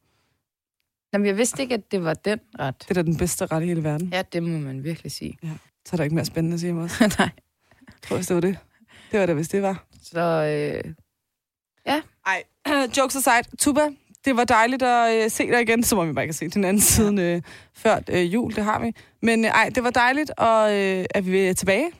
[1.13, 2.75] Jamen, jeg vidste ikke, at det var den ret.
[2.81, 4.09] det er da den bedste ret i hele verden.
[4.13, 5.39] Ja, det må man virkelig sige.
[5.87, 7.01] Så er der ikke mere spændende at sige om os.
[7.01, 7.09] Nej.
[7.19, 8.59] Jeg tror, det var det.
[9.13, 9.85] Det var det, hvis det var.
[10.03, 10.21] Så
[10.85, 10.93] øh,
[12.27, 12.43] Ej,
[12.99, 13.57] jokes aside.
[13.59, 13.81] Tuba,
[14.25, 16.65] det var dejligt at øh, se dig igen, så må vi bare ikke se den
[16.65, 16.85] anden ja.
[16.85, 17.43] siden øh,
[17.75, 18.93] før øh, jul, det har vi.
[19.23, 21.91] Men øh, ej, det var dejligt, og øh, at vi er tilbage.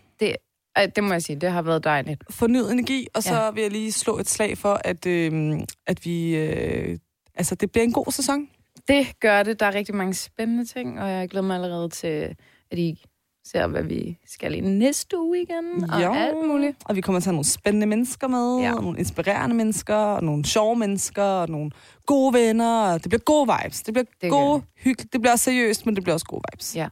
[0.77, 2.25] ej, det må jeg sige, det har været dejligt.
[2.31, 3.45] Fornyet energi, og så Ja.
[3.45, 3.51] ja.
[3.51, 6.37] vil jeg lige slå et slag for, at, øh, at vi...
[6.37, 6.99] Øh,
[7.35, 8.49] altså, det bliver en god sæson.
[8.89, 9.61] Det gør det.
[9.61, 12.37] Der er rigtig mange spændende ting, og jeg glæder mig allerede til,
[12.71, 13.05] at I
[13.45, 16.13] ser, hvad vi skal i næste uge igen, og Jo.
[16.15, 16.77] alt muligt.
[16.85, 18.65] Og vi kommer til at have nogle spændende mennesker med, Ja.
[18.69, 18.75] ja.
[18.77, 21.71] og nogle inspirerende mennesker, og nogle sjove mennesker, og nogle
[22.07, 22.93] gode venner.
[22.99, 23.83] Det bliver gode vibes.
[23.83, 25.13] Det bliver Det gode, hyggeligt.
[25.13, 26.77] Det bliver også seriøst, men det bliver også gode vibes.
[26.77, 26.89] Ja.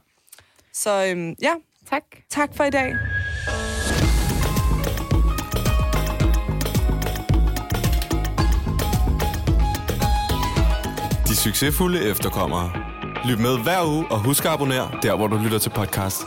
[0.73, 1.53] Så øhm, ja,
[1.89, 2.03] Tak.
[2.29, 2.95] Tak for i dag.
[11.39, 12.71] Succesfulde efterkommere.
[13.25, 16.25] Lyt med hver uge og husk at abonnere der, hvor du lytter til podcast.